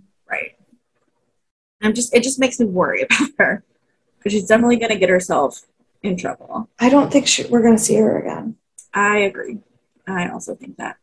[1.82, 3.64] I'm just it just makes me worry about her
[4.18, 5.62] because she's definitely going to get herself
[6.02, 6.68] in trouble.
[6.78, 8.56] I don't think she, we're going to see her again.
[8.94, 9.58] I agree.
[10.06, 10.96] I also think that.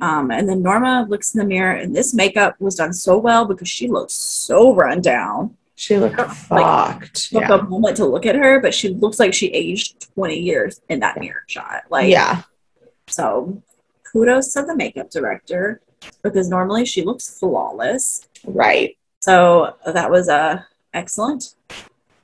[0.00, 3.44] Um, and then Norma looks in the mirror, and this makeup was done so well
[3.44, 5.56] because she looks so run down.
[5.74, 7.30] She looked Like, fucked.
[7.30, 7.54] Took Yeah.
[7.58, 11.00] a moment to look at her, but she looks like she aged 20 years in
[11.00, 11.82] that mirror shot.
[11.90, 12.42] Like, yeah.
[13.08, 13.60] so
[14.04, 15.80] kudos to the makeup director
[16.22, 18.26] because normally she looks flawless.
[18.44, 18.96] Right.
[19.20, 20.62] So that was uh,
[20.94, 21.54] excellent.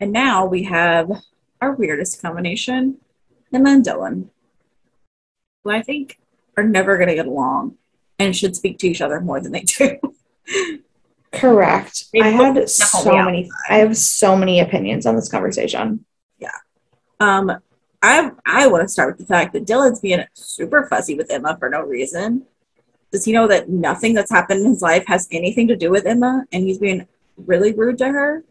[0.00, 1.10] And now we have
[1.60, 2.98] our weirdest combination,
[3.52, 4.28] Emma and Dylan,
[5.62, 6.18] who I think
[6.56, 7.76] are never going to get along
[8.18, 9.98] and should speak to each other more than they do.
[11.32, 12.12] Correct.
[12.12, 13.50] They I had so many.
[13.68, 16.04] I have so many opinions on this conversation.
[16.38, 16.50] Yeah.
[17.18, 17.50] Um,
[18.02, 21.56] I I want to start with the fact that Dylan's being super fussy with Emma
[21.58, 22.46] for no reason.
[23.14, 26.04] Does he know that nothing that's happened in his life has anything to do with
[26.04, 27.06] Emma and he's being
[27.36, 28.42] really rude to her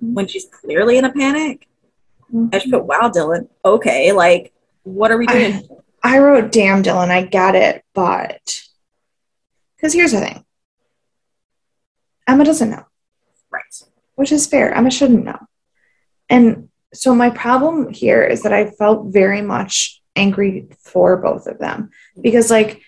[0.00, 1.66] when she's clearly in a panic?
[2.52, 4.52] I just put, wow, Dylan, okay, like,
[4.82, 5.66] what are we doing?
[6.02, 8.62] I, I wrote, damn, Dylan, I got it, but
[9.76, 10.44] because here's the thing
[12.26, 12.84] Emma doesn't know,
[13.50, 13.62] right.
[14.16, 14.74] which is fair.
[14.74, 15.38] Emma shouldn't know.
[16.28, 21.58] And so my problem here is that I felt very much angry for both of
[21.58, 21.88] them
[22.20, 22.82] because, like,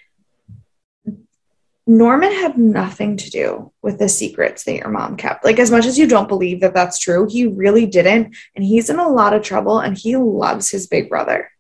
[1.87, 5.45] Norman had nothing to do with the secrets that your mom kept.
[5.45, 8.35] Like, as much as you don't believe that that's true, he really didn't.
[8.55, 11.51] And he's in a lot of trouble and he loves his big brother.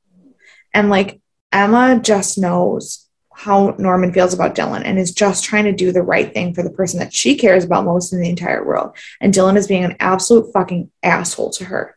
[0.72, 1.20] And like,
[1.52, 6.02] Emma just knows how Norman feels about Dylan and is just trying to do the
[6.02, 8.96] right thing for the person that she cares about most in the entire world.
[9.20, 11.96] And Dylan is being an absolute fucking asshole to her.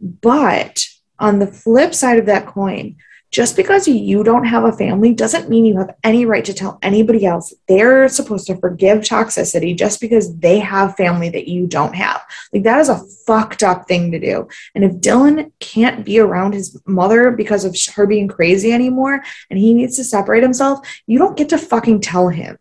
[0.00, 0.84] But
[1.18, 2.96] on the flip side of that coin,
[3.32, 6.78] just because you don't have a family doesn't mean you have any right to tell
[6.82, 11.94] anybody else they're supposed to forgive toxicity just because they have family that you don't
[11.94, 12.22] have.
[12.52, 14.48] Like that is a fucked up thing to do.
[14.74, 19.58] And if Dylan can't be around his mother because of her being crazy anymore and
[19.58, 22.56] he needs to separate himself, you don't get to fucking tell him.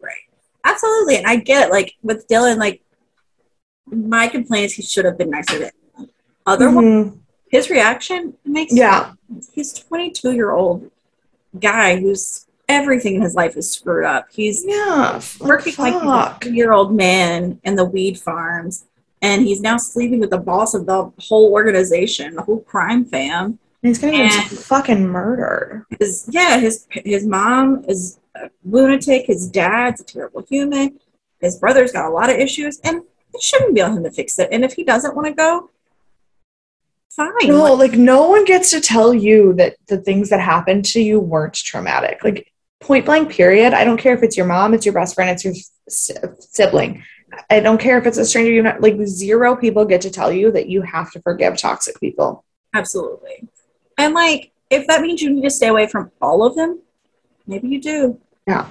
[0.00, 0.12] Right.
[0.64, 1.16] Absolutely.
[1.16, 1.72] And I get it.
[1.72, 2.80] Like with Dylan, like
[3.86, 6.08] my complaint is he should have been nicer to him.
[6.46, 7.18] Otherwise, Mhm.
[7.48, 9.12] His reaction makes Yeah.
[9.52, 10.90] he's 22 year old
[11.60, 14.26] guy who's everything in his life is screwed up.
[14.30, 15.20] He's Yeah.
[15.40, 18.84] working like a year old man in the weed farms,
[19.22, 23.58] and he's now sleeping with the boss of the whole organization, the whole crime fam.
[23.82, 25.84] He's gonna get fucking murdered.
[26.00, 29.26] His yeah, his his mom is a lunatic.
[29.26, 30.98] His dad's a terrible human.
[31.40, 34.38] His brother's got a lot of issues, and it shouldn't be on him to fix
[34.40, 34.48] it.
[34.50, 35.70] And if he doesn't want to go,
[37.16, 37.48] fine.
[37.48, 41.18] No, like no one gets to tell you that the things that happened to you
[41.18, 42.22] weren't traumatic.
[42.22, 43.74] Like point blank, period.
[43.74, 45.54] I don't care if it's your mom, it's your best friend, it's your
[45.88, 47.02] sibling.
[47.50, 48.52] I don't care if it's a stranger.
[48.52, 51.98] You're not like zero people get to tell you that you have to forgive toxic
[51.98, 52.44] people.
[52.74, 53.48] Absolutely.
[53.98, 56.80] And like, if that means you need to stay away from all of them,
[57.46, 58.20] maybe you do.
[58.46, 58.66] Yeah.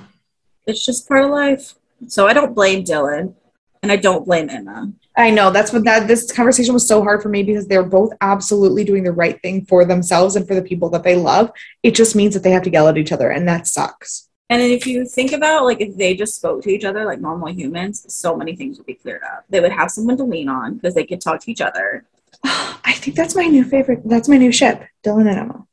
[0.65, 1.75] It's just part of life.
[2.07, 3.33] So I don't blame Dylan
[3.81, 4.91] and I don't blame Emma.
[5.17, 8.11] I know that's what that this conversation was so hard for me because they're both
[8.19, 11.51] absolutely doing the right thing for themselves and for the people that they love.
[11.83, 14.27] It just means that they have to yell at each other, and that sucks.
[14.49, 17.51] And if you think about like if they just spoke to each other like normal
[17.51, 19.45] humans, so many things would be cleared up.
[19.49, 22.05] They would have someone to lean on because they could talk to each other.
[22.43, 24.01] I think that's my new favorite.
[24.05, 25.65] That's my new ship, Dylan and Emma.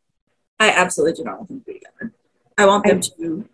[0.60, 2.12] I absolutely do not want them to be together.
[2.56, 3.48] I want them I- to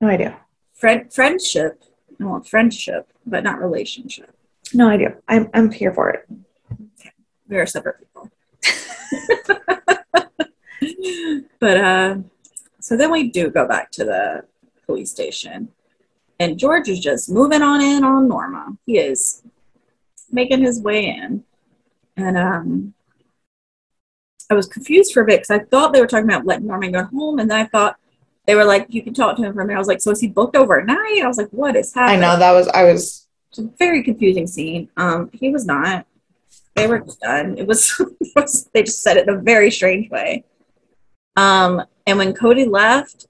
[0.00, 0.38] No idea.
[0.72, 1.84] friend friendship.
[2.20, 4.34] I want friendship, but not relationship.
[4.74, 5.16] No idea.
[5.28, 6.26] I'm I'm here for it.
[7.48, 8.30] we are separate people.
[11.60, 12.16] but uh,
[12.80, 14.44] so then we do go back to the
[14.86, 15.68] police station,
[16.40, 18.76] and George is just moving on in on Norma.
[18.86, 19.42] He is
[20.30, 21.44] making his way in,
[22.16, 22.94] and um,
[24.50, 26.92] I was confused for a bit because I thought they were talking about letting Norman
[26.92, 27.96] go home, and then I thought
[28.46, 30.10] they were like, "You can talk to him for a minute." I was like, "So
[30.10, 32.84] is he booked overnight?" I was like, "What is happening?" I know that was I
[32.84, 34.88] was It's a very confusing scene.
[34.96, 36.06] Um, he was not.
[36.74, 37.56] They were just done.
[37.58, 40.44] It was, They just said it in a very strange way.
[41.36, 43.26] Um, and when Cody left,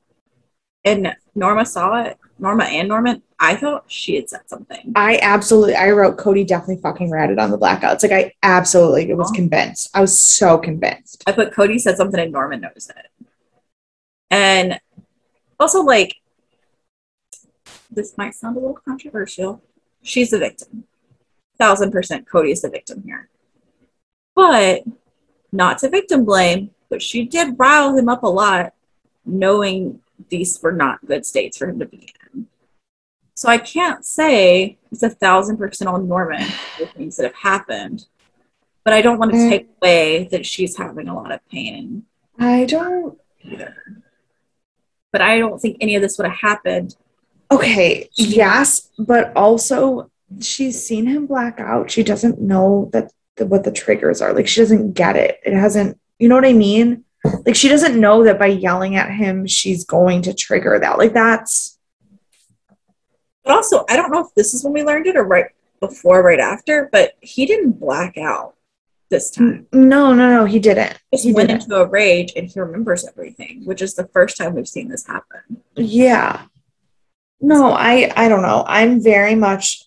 [0.85, 4.93] and Norma saw it, Norma and Norman, I thought she had said something.
[4.97, 8.03] I absolutely I wrote Cody definitely fucking ratted on the blackouts.
[8.03, 9.35] Like I absolutely was Oh.
[9.35, 9.91] convinced.
[9.95, 11.23] I was so convinced.
[11.27, 13.27] I put Cody said something, and Norman knows it.
[14.31, 14.81] And
[15.61, 16.17] also, like,
[17.91, 19.63] this might sound a little controversial.
[20.03, 20.85] She's the victim.
[21.59, 23.29] Thousand percent, Cody is the victim here.
[24.35, 24.83] But
[25.53, 28.75] not to victim blame, but she did rile him up a lot,
[29.25, 32.47] knowing these were not good states for him to be in.
[33.35, 36.43] So I can't say it's a thousand percent on Norman
[36.77, 38.07] for things that have happened,
[38.85, 39.49] but I don't want to Mm.
[39.51, 42.05] take away that she's having a lot of pain
[42.39, 43.77] I don't either.
[45.13, 46.97] But I don't think any of this would have happened.
[47.55, 51.91] Okay, yes, but also she's seen him black out.
[51.91, 54.33] She doesn't know that the, what the triggers are.
[54.33, 55.39] Like she doesn't get it.
[55.45, 55.99] It hasn't.
[56.19, 57.05] You know what I mean?
[57.47, 60.99] Like she doesn't know that by yelling at him, she's going to trigger that.
[60.99, 61.79] Like that's
[63.45, 65.47] But also, I don't know if this is when we learned it or right
[65.81, 68.55] before, right after, but he didn't black out
[69.11, 69.67] this time.
[69.73, 70.45] no, no, no.
[70.47, 70.99] He didn't.
[71.11, 71.65] He He went didn't.
[71.65, 75.07] into a rage and he remembers everything, which is the first time we've seen this
[75.07, 75.63] happen.
[75.77, 76.47] Yeah.
[77.43, 78.65] No, I I don't know.
[78.67, 79.85] I'm very much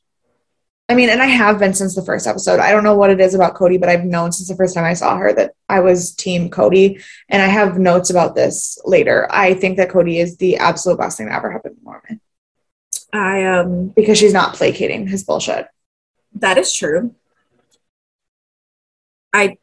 [0.87, 2.59] I mean, and I have been since the first episode.
[2.59, 4.83] I don't know what it is about Cody, but I've known since the first time
[4.85, 6.99] I saw her that I was team Cody.
[7.29, 9.27] And I have notes about this later.
[9.31, 12.21] I think that Cody is the absolute best thing that ever happened to Norman
[13.13, 15.67] I um because she's not placating his bullshit.
[16.35, 17.15] that is true.
[19.33, 19.57] I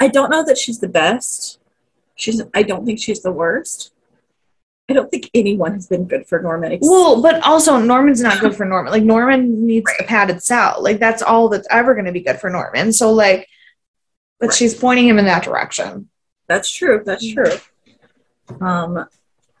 [0.00, 1.58] I don't know that she's the best.
[2.16, 3.92] She's I don't think she's the worst.
[4.88, 6.72] I don't think anyone has been good for Norman.
[6.72, 8.92] ex- Well, but also Norman's not good for Norman.
[8.92, 10.08] Like Norman needs a Right.
[10.08, 10.76] padded cell.
[10.80, 12.92] Like that's all that's ever going to be good for Norman.
[12.92, 13.48] So like,
[14.38, 14.54] but Right.
[14.56, 16.10] she's pointing him in that direction.
[16.48, 17.02] That's true.
[17.04, 17.52] That's true.
[18.60, 19.06] Um,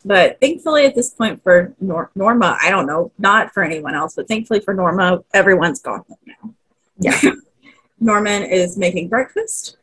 [0.04, 4.14] but thankfully, at this point for Nor- Norma, I don't know, not for anyone else,
[4.16, 6.54] but thankfully for Norma, everyone's gone now.
[6.98, 7.18] Yeah.
[7.98, 9.78] Norman is making breakfast,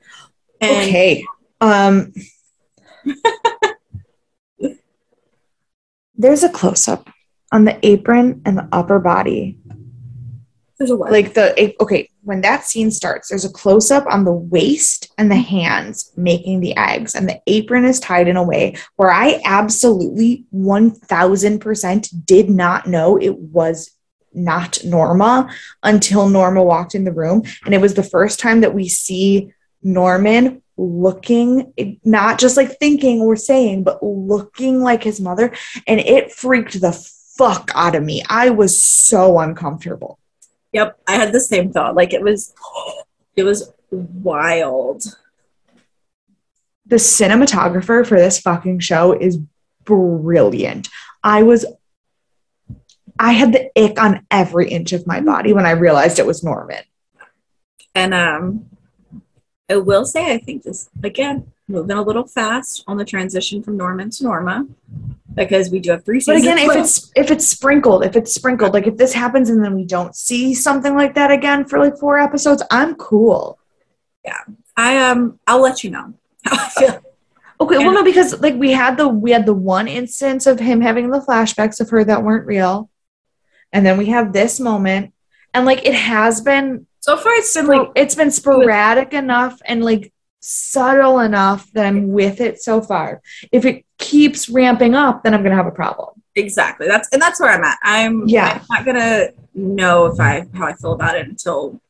[0.59, 1.25] and okay.
[1.59, 2.13] Um.
[6.21, 7.09] there's a close up
[7.51, 9.57] on the apron and the upper body
[10.77, 11.11] there's a what?
[11.11, 15.31] like the okay when that scene starts there's a close up on the waist and
[15.31, 19.41] the hands making the eggs and the apron is tied in a way where i
[19.45, 23.91] absolutely 1000% did not know it was
[24.33, 25.51] not norma
[25.83, 29.51] until norma walked in the room and it was the first time that we see
[29.83, 35.53] norman looking not just like thinking or saying but looking like his mother
[35.85, 36.91] and it freaked the
[37.37, 40.17] fuck out of me i was so uncomfortable
[40.73, 41.95] Yep, I had the same thought.
[41.95, 42.53] Like it was,
[43.35, 45.03] it was wild.
[46.85, 49.39] the cinematographer for this fucking show is
[49.83, 50.89] brilliant.
[51.23, 51.65] I was
[53.19, 56.43] I had the ick on every inch of my body when I realized it was
[56.43, 56.83] Norman.
[57.93, 58.65] And um,
[59.71, 63.77] I will say, I think this again moving a little fast on the transition from
[63.77, 64.67] Norman to Norma
[65.33, 68.73] because we do have three But again, if it's if it's sprinkled, if it's sprinkled,
[68.73, 71.97] like if this happens and then we don't see something like that again for like
[71.97, 73.57] four episodes, I'm cool.
[74.25, 74.41] Yeah,
[74.75, 76.13] I um, I'll let you know
[76.45, 77.01] how I feel.
[77.61, 80.81] Okay, well no, because like we had the we had the one instance of him
[80.81, 82.89] having the flashbacks of her that weren't real.
[83.73, 85.13] And then we have this moment.
[85.53, 89.83] And like it has been So far, it's been like it's been sporadic enough and
[89.83, 93.21] like subtle enough that I'm with it so far.
[93.51, 96.09] If it keeps ramping up, then I'm gonna have a problem.
[96.35, 97.77] exactly that's and that's where I'm at.
[97.83, 98.59] I'm Yeah.
[98.61, 101.81] I'm not gonna know if I how I feel about it until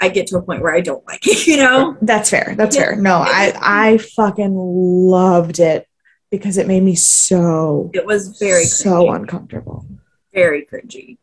[0.00, 1.46] I get to a point where I don't like it.
[1.50, 1.96] You know.
[2.00, 2.54] That's fair.
[2.56, 2.82] That's Yeah.
[2.82, 2.96] fair.
[2.96, 5.86] No, I I fucking loved it
[6.30, 9.16] because it made me so It was very so cringy.
[9.16, 9.86] uncomfortable.
[10.32, 11.18] very cringy.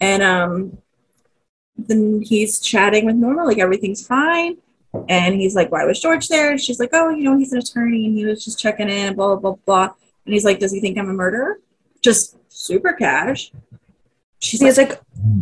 [0.00, 0.78] And um
[1.78, 4.56] then he's chatting with Norma, like everything's fine.
[5.08, 6.50] And he's like, Why was George there?
[6.52, 9.14] And she's like, Oh, you know, he's an attorney and he was just checking in,
[9.14, 9.94] blah, blah, blah, blah.
[10.24, 11.58] And he's like, Does he think I'm a murderer?
[12.02, 13.52] Just super cash.
[14.38, 15.00] She's He's like, like,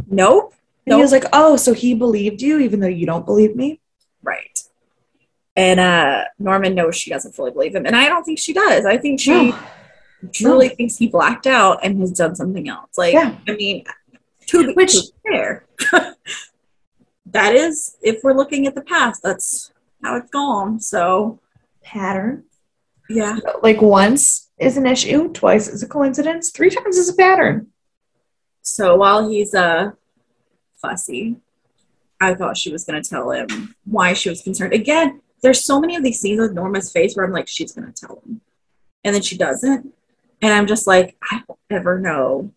[0.08, 0.54] Nope.
[0.86, 3.80] and he was like, oh, so he believed you even though you don't believe me.
[4.22, 4.58] Right.
[5.56, 7.86] And uh Norman knows she doesn't fully believe him.
[7.86, 8.84] And I don't think she does.
[8.84, 9.58] I think she No.
[10.32, 12.96] truly thinks he blacked out and has done something else.
[12.98, 13.36] Like, Yeah.
[13.46, 13.84] I mean,
[14.46, 15.63] to Which- to be fair,
[17.26, 19.72] that is, if we're looking at the past, that's
[20.02, 20.80] how it's gone.
[20.80, 21.40] So,
[21.82, 22.44] Pattern.
[23.08, 27.68] yeah, Like once is an issue, twice is a coincidence, three times is a pattern.
[28.62, 29.90] so while he's uh,
[30.80, 31.36] fussy,
[32.20, 34.72] I thought she was going to tell him why she was concerned.
[34.72, 37.92] Again, there's so many of these scenes with Norma's face where I'm like, she's going
[37.92, 38.40] to tell him.
[39.02, 39.92] And then she doesn't.
[40.40, 42.50] And I'm just like, I don't ever know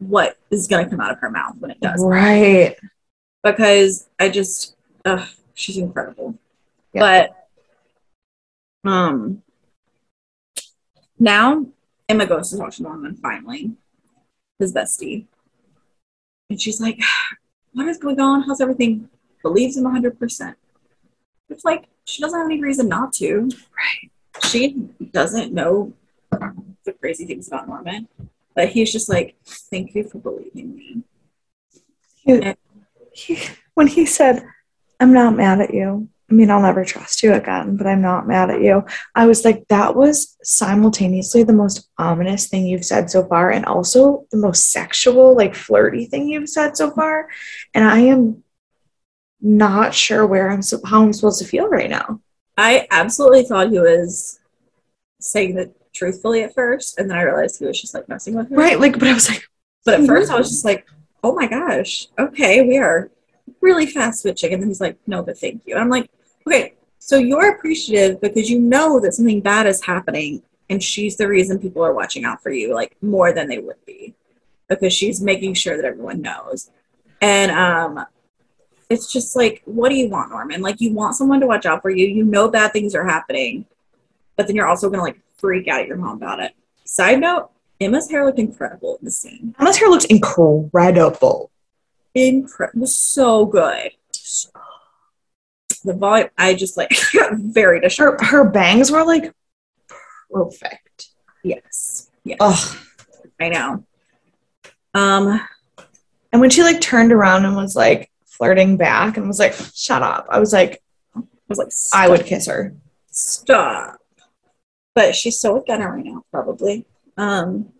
[0.00, 2.02] what is going to come out of her mouth when it does.
[2.04, 2.76] Right.
[3.44, 6.38] because I just, ugh, she's incredible.
[6.92, 7.28] Yeah.
[8.84, 9.42] But um,
[11.18, 11.66] now
[12.08, 13.72] Emma goes to talk to Norman finally,
[14.58, 15.26] his bestie,
[16.48, 16.98] and she's like,
[17.72, 18.42] "What is going on?
[18.42, 19.08] How's everything?"
[19.42, 20.56] Believes him hundred percent.
[21.48, 23.48] It's like she doesn't have any reason not to.
[23.76, 24.10] Right.
[24.44, 25.92] She doesn't know
[26.84, 28.08] the crazy things about Norman,
[28.54, 31.02] but he's just like, "Thank you for believing me."
[32.16, 32.54] He,
[33.12, 33.38] he,
[33.74, 34.44] when he said,
[35.00, 36.08] I'm not mad at you.
[36.30, 38.84] I mean, I'll never trust you again, but I'm not mad at you.
[39.16, 43.64] I was like, that was simultaneously the most ominous thing you've said so far, and
[43.64, 47.28] also the most sexual, like flirty thing you've said so far.
[47.74, 48.44] And I am
[49.40, 52.20] not sure where I'm so, how I'm supposed to feel right now.
[52.56, 54.38] I absolutely thought he was
[55.18, 58.50] saying it truthfully at first, and then I realized he was just like messing with
[58.50, 58.56] me.
[58.56, 58.78] Right?
[58.78, 59.48] Like, but I was like,
[59.84, 60.86] But at first, I was just like,
[61.22, 63.10] "Oh my gosh, okay, we are
[63.60, 66.10] really fast switching." And then he's like, "No, but thank you." And I'm like,
[66.46, 71.28] "Okay, so you're appreciative because you know that something bad is happening, and she's the
[71.28, 74.14] reason people are watching out for you, like more than they would be,
[74.68, 76.70] because she's making sure that everyone knows."
[77.22, 78.06] And um,
[78.88, 80.62] it's just like, what do you want, Norman?
[80.62, 82.06] Like, you want someone to watch out for you.
[82.06, 83.66] You know bad things are happening,
[84.36, 86.52] but then you're also gonna like freak out at your mom about it.
[86.84, 89.54] Side note: Emma's hair looked incredible in the scene.
[89.58, 91.50] Emma's hair looked incredible.
[92.14, 93.90] Incredible, was so good.
[95.84, 98.24] The volume, I just like got very distracted.
[98.26, 99.32] Her her bangs were like
[100.30, 101.08] perfect.
[101.42, 102.76] Yes, yes, Ugh.
[103.40, 103.84] I know.
[104.92, 105.40] Um,
[106.32, 110.02] And when she like turned around and was like flirting back and was like, "Shut
[110.02, 110.82] up," I was like,
[111.16, 112.74] I was like, I would kiss her.
[113.10, 113.99] stop.
[114.94, 116.86] But she's still with Gunner right now, probably.
[117.16, 117.72] Um,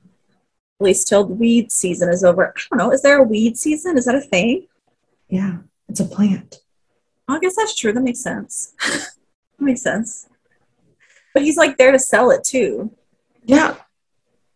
[0.81, 2.55] at least till the weed season is over.
[2.57, 2.93] I don't know.
[2.93, 3.99] Is there a weed season?
[3.99, 4.67] Is that a thing?
[5.29, 5.59] Yeah,
[5.89, 6.61] it's a plant.
[7.29, 7.93] I guess that's true.
[7.93, 8.75] That makes sense.
[8.89, 9.11] that
[9.61, 10.29] makes sense.
[11.35, 12.93] But he's like there to sell it too.
[13.45, 13.77] Yeah,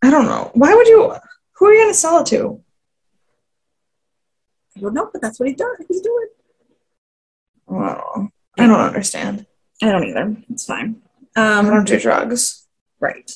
[0.02, 0.50] I don't know.
[0.54, 1.14] Why would you?
[1.52, 2.60] Who are you gonna sell it to?
[4.76, 5.76] I don't know, but that's what he does.
[5.88, 6.28] He's doing.
[7.66, 8.32] Well.
[8.58, 9.46] I don't understand.
[9.82, 10.36] I don't either.
[10.50, 11.02] It's fine.
[11.36, 12.66] I Um, don't do drugs.
[13.00, 13.30] right.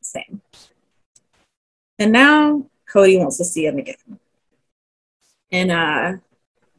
[0.00, 0.40] Same.
[1.98, 4.18] And now Cody wants to see him again.
[5.50, 6.12] And uh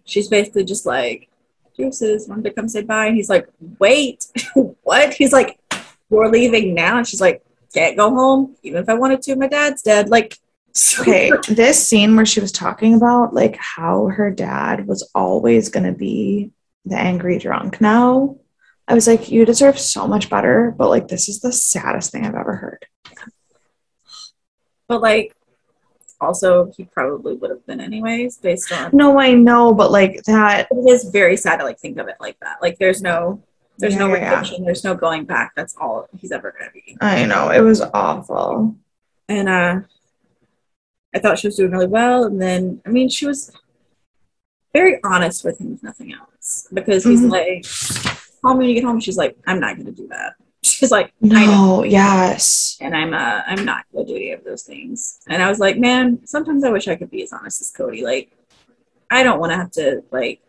[0.05, 1.29] she's basically just like,
[1.77, 3.07] Deuces, wanted to come say bye.
[3.07, 3.47] And he's like,
[3.79, 4.25] Wait,
[4.83, 5.13] what?
[5.13, 5.59] He's like,
[6.09, 6.97] We're leaving now.
[6.97, 9.35] And she's like, Can't go home, even if I wanted to.
[9.35, 10.09] My dad's dead.
[10.09, 10.37] Like,
[10.99, 15.91] Okay, this scene where she was talking about like how her dad was always gonna
[15.93, 16.51] be
[16.85, 18.37] the angry drunk now.
[18.87, 22.25] I was like, you deserve so much better, but like this is the saddest thing
[22.25, 22.85] I've ever heard.
[24.87, 25.33] But like,
[26.19, 28.91] also, he probably would have been anyways, based on.
[28.93, 32.15] No, I know, but like that It is very sad to like think of it
[32.19, 32.57] like that.
[32.61, 33.41] Like, there's no,
[33.77, 34.29] there's no Yeah, yeah, yeah.
[34.29, 34.65] redemption.
[34.65, 35.53] There's no going back.
[35.55, 36.97] That's all he's ever gonna be.
[37.01, 38.75] I know, it was awful.
[39.29, 39.79] And uh,
[41.15, 42.25] I thought she was doing really well.
[42.25, 43.51] And then, I mean, she was
[44.73, 47.29] very honest with him, if nothing else, because he's Mhm.
[47.31, 47.65] like,
[48.43, 50.33] "Call me when you get home." She's like, "I'm not gonna do that."
[50.63, 51.13] She's like.
[51.21, 52.77] No, yes.
[52.81, 55.19] and I'm uh I'm not gonna do any of those things.
[55.27, 58.03] And I was like, man, sometimes I wish I could be as honest as Cody.
[58.03, 58.31] Like,
[59.09, 60.41] I don't want to have to like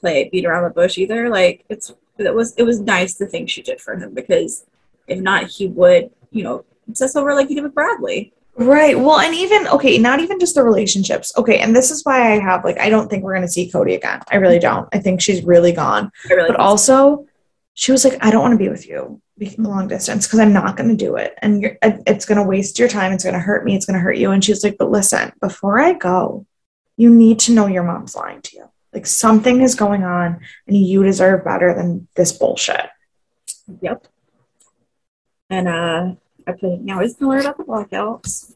[0.00, 1.28] play beat around the bush either.
[1.28, 4.64] Like, it's it was it was nice the thing she did for him because
[5.06, 8.32] if not, he would you know obsess over like he did with Bradley.
[8.58, 8.98] Right.
[8.98, 11.32] Well, and even okay, not even just the relationships.
[11.36, 13.94] Okay, and this is why I have like I don't think we're gonna see Cody
[13.94, 14.22] again.
[14.30, 14.88] I really don't.
[14.92, 16.10] I think she's really gone.
[16.30, 17.26] I really But also,
[17.74, 19.20] she was like, I don't want to be with you
[19.58, 21.34] long distance because I'm not going to do it.
[21.42, 23.12] And you're, it's going to waste your time.
[23.12, 23.76] It's going to hurt me.
[23.76, 24.30] It's going to hurt you.
[24.30, 26.46] And she's like, But listen, before I go,
[26.96, 28.70] you need to know your mom's lying to you.
[28.92, 32.86] Like something is going on and you deserve better than this bullshit.
[33.82, 34.06] Yep.
[35.50, 36.14] And uh
[36.46, 38.54] I put now he's gonna learn about the blackouts.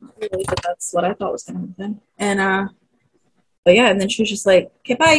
[0.00, 2.00] Not Really, but that's what I thought was gonna happen.
[2.18, 2.68] And uh
[3.64, 5.14] but yeah, and then she was just like, Okay, bye.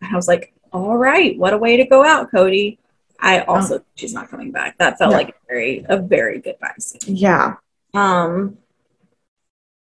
[0.00, 2.78] And I was like, All right, what a way to go out, Cody.
[3.20, 4.78] I also think she's not coming back.
[4.78, 5.16] That felt No.
[5.16, 7.16] like a very a very goodbye scene.
[7.16, 7.56] Yeah.
[7.94, 8.56] Um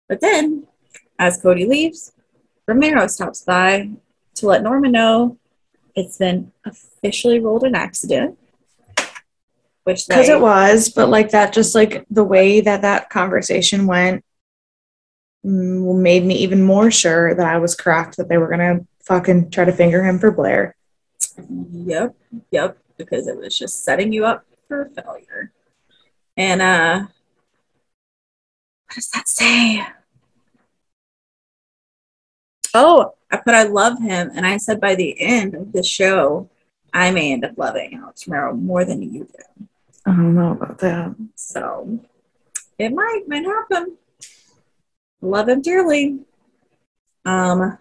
[0.08, 0.66] but then
[1.20, 2.14] as Cody leaves,
[2.68, 3.90] Romero stops by
[4.36, 5.38] to let Norma know
[5.96, 8.38] it's been officially ruled an accident.
[9.90, 13.88] Which Because they- it was, but like that, just like the way that that conversation
[13.88, 14.24] went
[15.44, 19.66] made me even more sure that I was correct that they were to fucking try
[19.66, 20.76] to finger him for Blair.
[21.40, 22.16] Yep,
[22.52, 25.54] yep, because it was just setting you up for failure.
[26.38, 29.88] And uh what does that say?
[32.76, 36.48] Oh, I put I love him, and I said by the end of the show,
[36.94, 39.66] I may end up loving Alex Romero more than you do.
[40.06, 41.16] I don't know about that.
[41.36, 42.00] So
[42.78, 43.98] it might might happen.
[45.22, 46.20] Love him dearly.
[47.26, 47.78] Um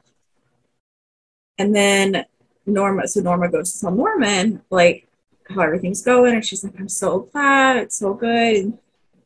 [1.56, 2.24] and then
[2.66, 5.06] Norma so Norma goes to tell Norman like
[5.48, 8.56] how everything's going and she's like, I'm so glad, it's so good.
[8.56, 8.78] And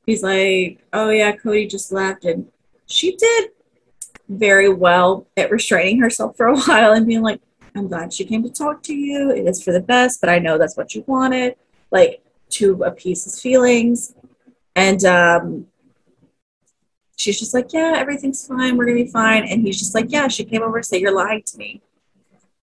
[0.07, 2.49] he's like, Oh yeah, Cody just left and
[2.87, 3.51] she did
[4.29, 7.41] very well at restraining herself for a while and being like,
[7.75, 9.31] I'm glad she came to talk to you.
[9.31, 11.57] It is for the best, but I know that's what you wanted.
[11.91, 12.23] Like
[12.53, 14.15] to appease his feelings.
[14.75, 15.67] And um,
[17.17, 18.77] she's just like, Yeah, everything's fine.
[18.77, 19.45] We're going to be fine.
[19.45, 21.83] And he's just like, Yeah, she came over to say you're lying to me.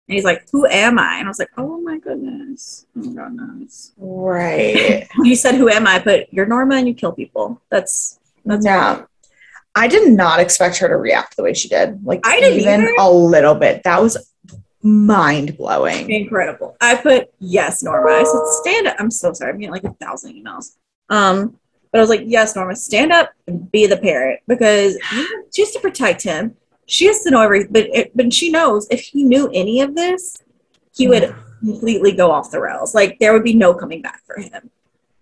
[0.09, 1.19] And he's like, Who am I?
[1.19, 2.87] And I was like, Oh my goodness.
[2.97, 3.93] Oh my goodness.
[3.97, 5.09] Right.
[5.23, 5.99] You said, Who am I?
[5.99, 7.61] But you're Norma and you kill people.
[7.71, 9.05] That's, that's yeah.
[9.75, 12.05] I did not expect her to react the way she did.
[12.05, 12.95] Like I didn't even either.
[12.99, 13.83] a little bit.
[13.85, 14.17] That was
[14.83, 16.11] mind blowing.
[16.11, 16.77] incredible.
[16.81, 18.11] I put, Yes, Norma.
[18.11, 18.97] I said, Stand up.
[18.99, 19.53] I'm so sorry.
[19.53, 20.77] I'm getting like a thousand emails.
[21.09, 21.59] Um,
[21.91, 24.99] But I was like, yes, Norma, stand up and be the parent because
[25.55, 26.55] she has to protect him.
[26.87, 27.73] She has to know everything.
[27.73, 30.37] But, it, but she knows if he knew any of this,
[30.95, 32.95] he would completely go off the rails.
[32.95, 34.71] Like there would be no coming back for him.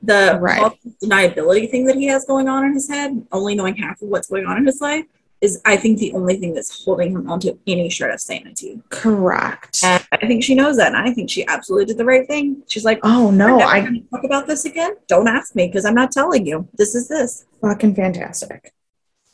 [0.03, 0.73] The Right.
[1.03, 4.29] deniability thing that he has going on in his head, only knowing half of what's
[4.29, 5.05] going on in his life,
[5.41, 8.81] is I think the only thing that's holding him onto any shred of sanity.
[8.89, 9.81] Correct.
[9.85, 12.63] And I think she knows that, and I think she absolutely did the right thing.
[12.69, 14.97] She's like, oh no, I talk about this again.
[15.09, 16.69] Don't ask me because I'm not telling you.
[16.77, 18.73] This is this." fucking fantastic.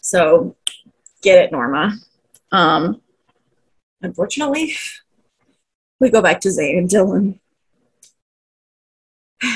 [0.01, 0.57] So
[1.23, 1.93] get it, Norma.
[2.51, 3.01] Um,
[4.01, 4.75] unfortunately,
[6.01, 7.39] we go back to Zane and Dylan.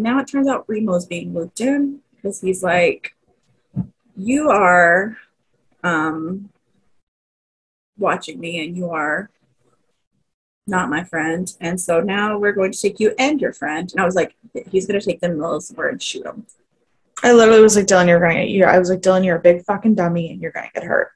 [0.00, 3.16] Now it turns out Remo's being looped in because he's like,
[4.18, 5.16] You are
[5.82, 6.50] um,
[7.96, 9.30] watching me and you are
[10.66, 11.50] not my friend.
[11.60, 13.90] And so now we're going to take you and your friend.
[13.92, 14.34] And I was like,
[14.70, 16.46] He's going to take them the middle of somewhere and shoot them.
[17.22, 18.64] I literally was like, Dylan, you're gonna get you.
[18.64, 21.12] I was like, Dylan, you're a big fucking dummy, and you're gonna get hurt.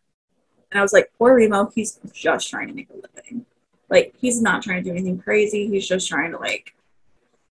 [0.70, 3.46] And I was like, poor Remo, he's just trying to make a living.
[3.88, 5.68] Like, he's not trying to do anything crazy.
[5.68, 6.74] He's just trying to, like,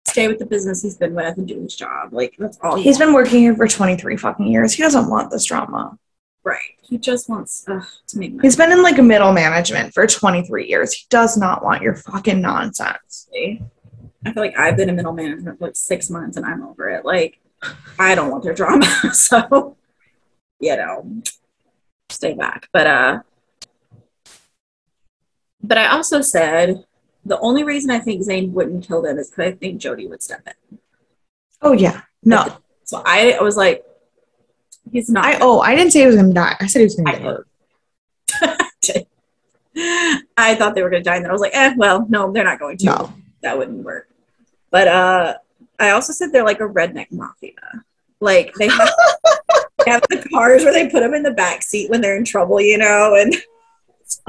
[0.08, 2.14] stay with the business he's been with and do his job.
[2.14, 4.74] Like, that's all He's been working here for 23 fucking years.
[4.74, 5.98] He doesn't want this drama.
[6.44, 6.60] right.
[6.82, 8.46] He just wants uh, to make money.
[8.46, 10.94] He's been in like middle management for 23 years.
[10.94, 13.28] He does not want your fucking nonsense.
[13.34, 16.90] I feel like I've been in middle management for like six months and I'm over
[16.90, 17.04] it.
[17.06, 17.40] Like,
[17.98, 18.86] I don't want their drama.
[19.14, 19.76] so,
[20.60, 21.22] you know,
[22.10, 22.70] stay back.
[22.72, 23.20] But, uh,
[25.62, 26.86] but I also said
[27.26, 30.22] the only reason I think Zane wouldn't kill them is because I think Jodi would
[30.22, 30.80] step in.
[31.62, 32.02] Oh yeah.
[32.24, 32.46] No.
[32.84, 33.84] So I, I was like,
[34.92, 35.26] he's not.
[35.26, 36.56] I oh, I didn't say he was gonna die.
[36.60, 37.48] I said he was gonna I get hurt.
[40.38, 42.32] I thought they were going to die, and then I was like, eh, well, no,
[42.32, 42.86] they're not going to.
[42.86, 43.14] No.
[43.42, 44.08] That wouldn't work.
[44.72, 45.36] But uh,
[45.80, 47.54] I also said they're like a redneck mafia.
[48.20, 48.90] Like they have,
[49.86, 52.26] they have the cars where they put them in the back seat when they're in
[52.26, 53.36] trouble, you know, and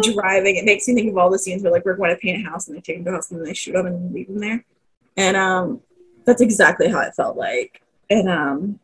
[0.02, 0.56] driving.
[0.56, 2.50] It makes me think of all the scenes where like we're going to paint a
[2.50, 4.28] house and they take them to a house and then they shoot them and leave
[4.28, 4.64] them there.
[5.16, 5.80] And um,
[6.24, 7.82] that's exactly how it felt like.
[8.10, 8.80] And um,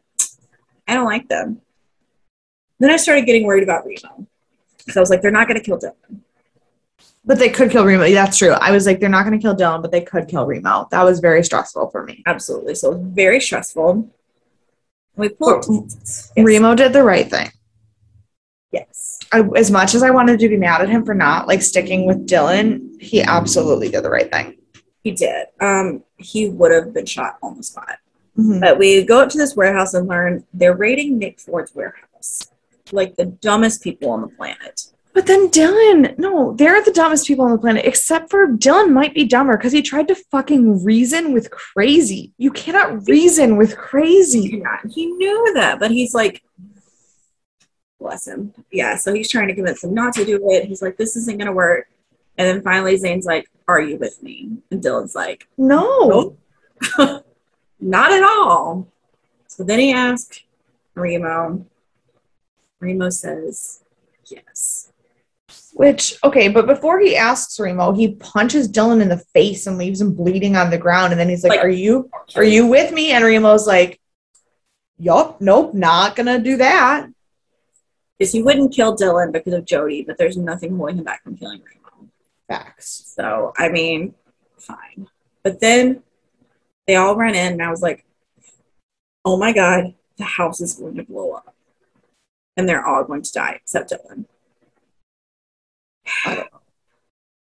[0.88, 1.60] I don't like them.
[2.78, 4.26] Then I started getting worried about Remo.
[4.88, 6.22] So I was like, they're not going to kill Dylan.
[7.24, 8.10] But they could kill Remo.
[8.10, 8.50] That's true.
[8.50, 10.88] I was like, they're not gonna kill Dylan, but they could kill Remo.
[10.90, 12.22] That was very stressful for me.
[12.26, 12.74] Absolutely.
[12.74, 14.10] So it was very stressful.
[15.14, 15.66] We pulled.
[15.68, 16.32] Yes.
[16.36, 17.50] Remo did the right thing.
[18.72, 19.11] Yes.
[19.32, 22.06] I, as much as I wanted to be mad at him for not like sticking
[22.06, 24.58] with Dylan, he absolutely did the right thing.
[25.02, 25.46] He did.
[25.60, 27.96] Um, he would have been shot on the spot.
[28.38, 28.60] Mhm.
[28.60, 32.48] But we go up to this warehouse and learn they're raiding Nick Ford's warehouse.
[32.92, 34.82] Like the dumbest people on the planet.
[35.14, 39.12] But then Dylan, no, they're the dumbest people on the planet, except for Dylan might
[39.14, 42.32] be dumber because he tried to fucking reason with crazy.
[42.38, 44.62] You cannot reason with crazy.
[44.62, 46.42] Yeah, he knew that, but he's like,
[48.02, 48.52] bless him.
[48.70, 50.66] Yeah, so he's trying to convince him not to do it.
[50.66, 51.88] He's like, this isn't going to work.
[52.38, 54.58] And then finally, Zane's like, are you with me?
[54.70, 56.36] And Dylan's like, No.
[56.98, 57.24] Nope.
[57.80, 58.88] Not at all.
[59.48, 60.40] So then he asks
[60.94, 61.66] Remo.
[62.80, 63.80] Remo says,
[64.26, 64.92] yes.
[65.74, 70.00] Which, okay, but before he asks Remo, he punches Dylan in the face and leaves
[70.00, 71.12] him bleeding on the ground.
[71.12, 73.12] And then he's like, Like- Are you are you with me?
[73.12, 74.00] And Remo's like,
[74.98, 77.08] Yup, nope, not gonna do that.
[78.22, 81.36] Because he wouldn't kill Dylan because of Jodi, but there's nothing holding him back from
[81.36, 82.08] killing Remo.
[82.46, 83.12] Facts.
[83.16, 84.14] So, I mean,
[84.56, 85.08] fine.
[85.42, 86.04] But then
[86.86, 88.04] they all ran in, and I was like,
[89.24, 91.52] oh my God, the house is going to blow up.
[92.56, 94.26] And they're all going to die except Dylan.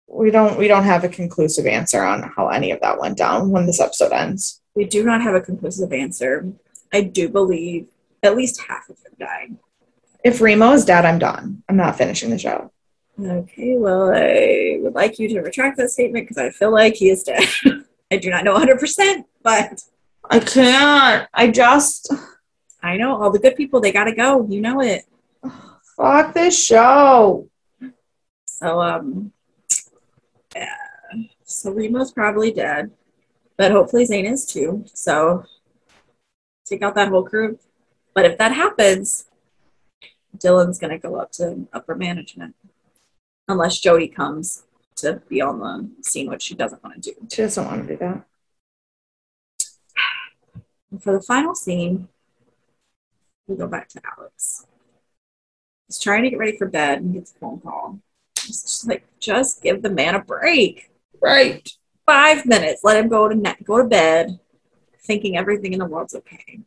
[0.10, 3.50] We don't we don't have a conclusive answer on how any of that went down
[3.50, 4.62] when this episode ends.
[4.76, 6.52] We do not have a conclusive answer.
[6.92, 7.88] I do believe
[8.22, 9.56] at least half of them died.
[10.26, 11.62] If Remo is dead, I'm done.
[11.70, 12.72] I'm not finishing the show.
[13.22, 17.12] Okay, well, I would like you to retract that statement because I feel like he
[17.12, 17.48] is dead.
[18.12, 19.84] I do not know 100%, but
[20.28, 21.30] I can't.
[21.32, 22.12] I just
[22.82, 24.48] I know all the good people, they got to go.
[24.50, 25.06] You know it.
[25.96, 27.48] fuck this show.
[28.46, 29.32] So, um,
[30.56, 30.76] yeah.
[31.44, 32.90] So Remo's probably dead,
[33.58, 34.86] but hopefully Zane is too.
[34.94, 35.46] So
[36.66, 37.60] take out that whole crew.
[38.16, 39.26] But if that happens,
[40.40, 42.56] Dylan's gonna go up to upper management,
[43.48, 44.64] unless Jodi comes
[44.98, 47.28] to be on the scene, which she doesn't want to do.
[47.32, 48.26] She doesn't want to do that.
[50.92, 52.08] And for the final scene,
[53.48, 54.66] we go back to Alex.
[55.88, 58.00] He's trying to get ready for bed and gets a phone call.
[58.38, 60.90] It's just like, just give the man a break.
[61.22, 61.68] Right.
[62.06, 62.84] Five minutes.
[62.84, 64.40] Let him go to ne- go to bed,
[65.02, 66.60] thinking everything in the world's okay.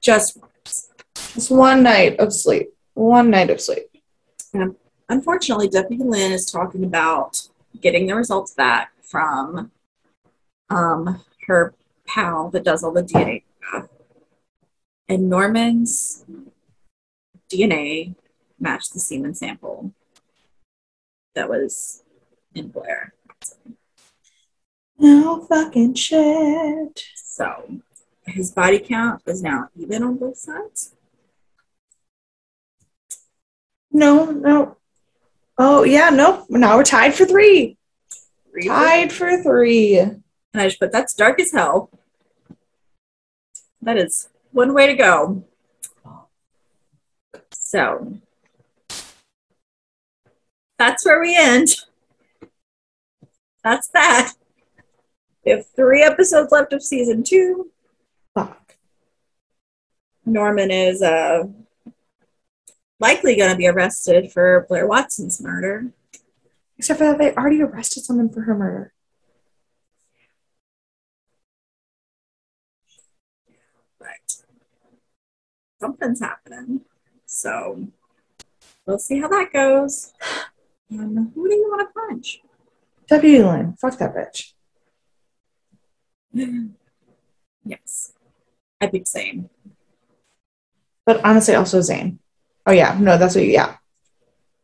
[0.00, 0.38] Just
[1.34, 2.68] Just one night of sleep.
[2.94, 3.86] One night of sleep.
[5.08, 7.48] unfortunately, Deputy Lynn is talking about
[7.80, 9.70] getting the results back from
[10.68, 11.74] um, her
[12.06, 13.88] pal that does all the DNA stuff.
[15.08, 16.24] And Norman's
[17.50, 18.14] DNA
[18.58, 19.92] matched the semen sample
[21.34, 22.02] that was
[22.54, 23.14] in Blair.
[24.98, 27.04] No fucking shit.
[27.16, 27.80] So
[28.26, 30.94] his body count is now even on both sides.
[33.92, 34.76] No, no.
[35.58, 36.46] Oh yeah, no.
[36.48, 37.76] Now we're tied for three.
[38.64, 39.98] Tied for three.
[39.98, 40.22] And
[40.54, 41.90] I just put that's dark as hell.
[43.82, 45.44] That is one way to go.
[47.52, 48.18] So
[50.78, 51.68] that's where we end.
[53.62, 54.32] That's that.
[55.44, 57.70] We have three episodes left of season two.
[58.34, 58.76] Fuck.
[60.24, 61.44] Norman is uh,
[63.00, 65.92] likely going to be arrested for Blair Watson's murder.
[66.78, 68.92] Except for that they already arrested someone for her murder.
[73.98, 74.42] but
[75.78, 76.80] something's happening.
[77.26, 77.88] So
[78.86, 80.12] we'll see how that goes.
[80.92, 82.40] Um, who do you want to punch?
[83.06, 83.76] Deputy Lynn.
[83.80, 84.52] Fuck that bitch.
[87.64, 88.12] yes,
[88.80, 89.50] I think same.
[91.06, 92.18] But honestly, also Zane.
[92.66, 93.76] Oh yeah, no, that's what you yeah.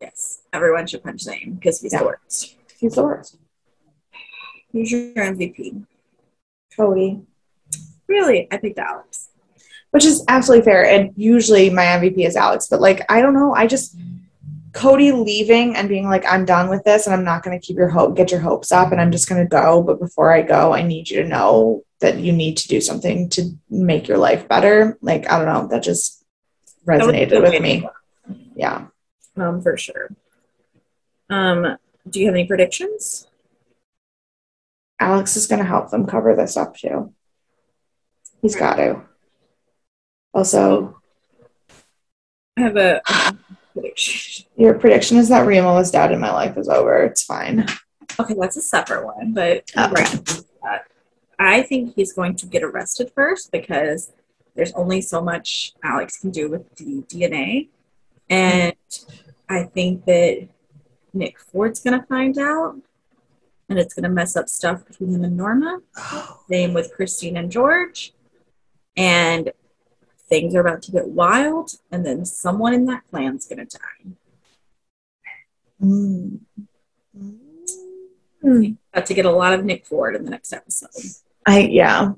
[0.01, 1.99] Yes, everyone should punch Zane because he's Yeah.
[1.99, 2.55] the worst.
[2.79, 3.37] He's the worst.
[4.71, 5.83] Who's your MVP?
[6.75, 7.21] Cody.
[8.07, 9.29] Really, I picked Alex.
[9.91, 10.85] Which is absolutely fair.
[10.85, 13.97] And usually my MVP is Alex, but like I don't know, I just
[14.73, 17.89] Cody leaving and being like, I'm done with this and I'm not gonna keep your
[17.89, 19.81] hope get your hopes up and I'm just gonna go.
[19.81, 23.27] But before I go, I need you to know that you need to do something
[23.29, 24.99] to make your life better.
[25.01, 26.16] Like, I don't know, that just That was a
[26.87, 27.87] resonated with me.
[28.55, 28.87] Yeah.
[29.35, 30.09] Um, for sure.
[31.29, 31.77] Um,
[32.09, 33.27] do you have any predictions?
[34.99, 37.13] Alex is gonna help them cover this up too.
[38.41, 39.01] He's got to.
[40.33, 40.99] Also,
[42.57, 43.37] I have a, a
[43.73, 44.45] prediction.
[44.55, 47.03] your prediction is that Remo is dead and my life is over.
[47.03, 47.67] It's fine.
[48.19, 49.89] Okay, that's a separate one, but Oh.
[49.91, 50.39] right.
[50.67, 50.77] Uh,
[51.39, 54.11] I think he's going to get arrested first because
[54.57, 57.69] there's only so much Alex can do with the DNA.
[58.29, 58.75] And
[59.47, 60.49] I think that
[61.13, 62.75] Nick Ford's going to find out
[63.69, 65.79] and it's going to mess up stuff between him and Norma.
[66.49, 68.13] Same with Christine and George.
[68.95, 69.51] And
[70.27, 74.11] things are about to get wild, and then someone in that clan's going to die.
[75.83, 76.39] Mm.
[78.93, 80.89] About to get a lot of Nick Ford in the next episode.
[81.45, 82.13] I yeah.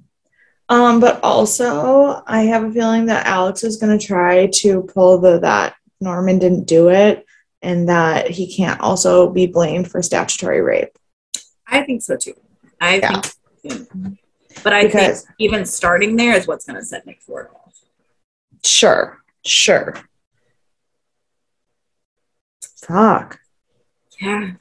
[0.70, 5.40] Um, but also I have a feeling that Alex is gonna try to pull the
[5.40, 7.26] that Norman didn't do it
[7.62, 10.96] and that he can't also be blamed for statutory rape.
[11.68, 12.36] I think so too.
[12.80, 13.22] I Yeah.
[13.64, 13.90] think,
[14.64, 17.74] but I Because- think even starting there is what's going to set Nick Ford off.
[18.64, 19.96] Sure, sure.
[22.78, 23.40] Fuck.
[24.22, 24.52] Yeah,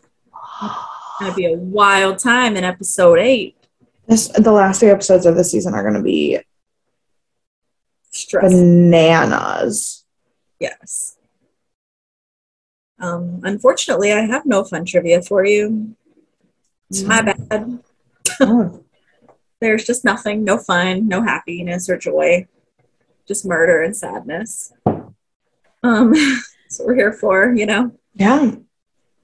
[1.20, 3.56] going to be a wild time in episode eight.
[4.09, 6.38] This the last three episodes of the season are gonna be
[8.11, 8.52] Stress.
[8.52, 10.04] bananas.
[10.59, 11.16] yes.
[13.00, 15.94] Um, unfortunately, I have no fun trivia for you.
[16.90, 17.78] It's my bad.
[18.40, 18.82] Oh,
[19.60, 22.47] There's just nothing, no fun, no happiness or joy,
[23.26, 24.72] just murder and sadness.
[25.82, 27.93] Um, that's what we're here for, you know.
[28.14, 28.52] yeah.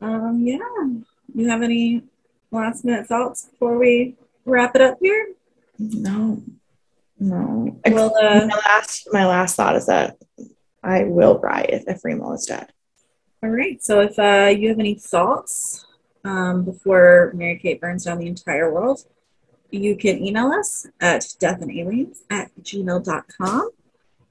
[0.01, 0.59] Um, yeah.
[1.35, 2.03] You have any
[2.53, 5.29] last minute thoughts before we wrap it up here?
[5.79, 6.43] No.
[7.19, 7.81] No.
[7.87, 10.17] Well, uh, my last my last thought is that
[10.83, 12.73] I will riot if, if Remo is dead.
[13.43, 13.83] all right.
[13.83, 15.87] So if uh, you have any thoughts
[16.25, 19.05] um, before Mary Kate burns down the entire world,
[19.71, 23.71] you can email us at deathandaliens at gmail.com.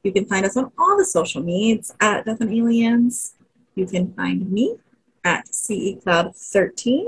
[0.03, 3.35] You can find us on all the social medias at Death and Aliens.
[3.75, 4.75] You can find me
[5.23, 7.07] at CE Cloud 13.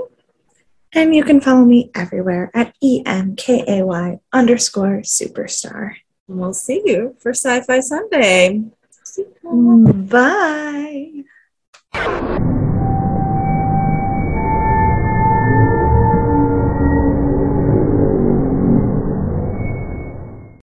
[0.95, 5.95] And you can follow me everywhere at EMKAY underscore superstar.
[6.27, 8.63] We'll see you for Sci Fi Sunday.
[9.43, 11.25] Mm, bye.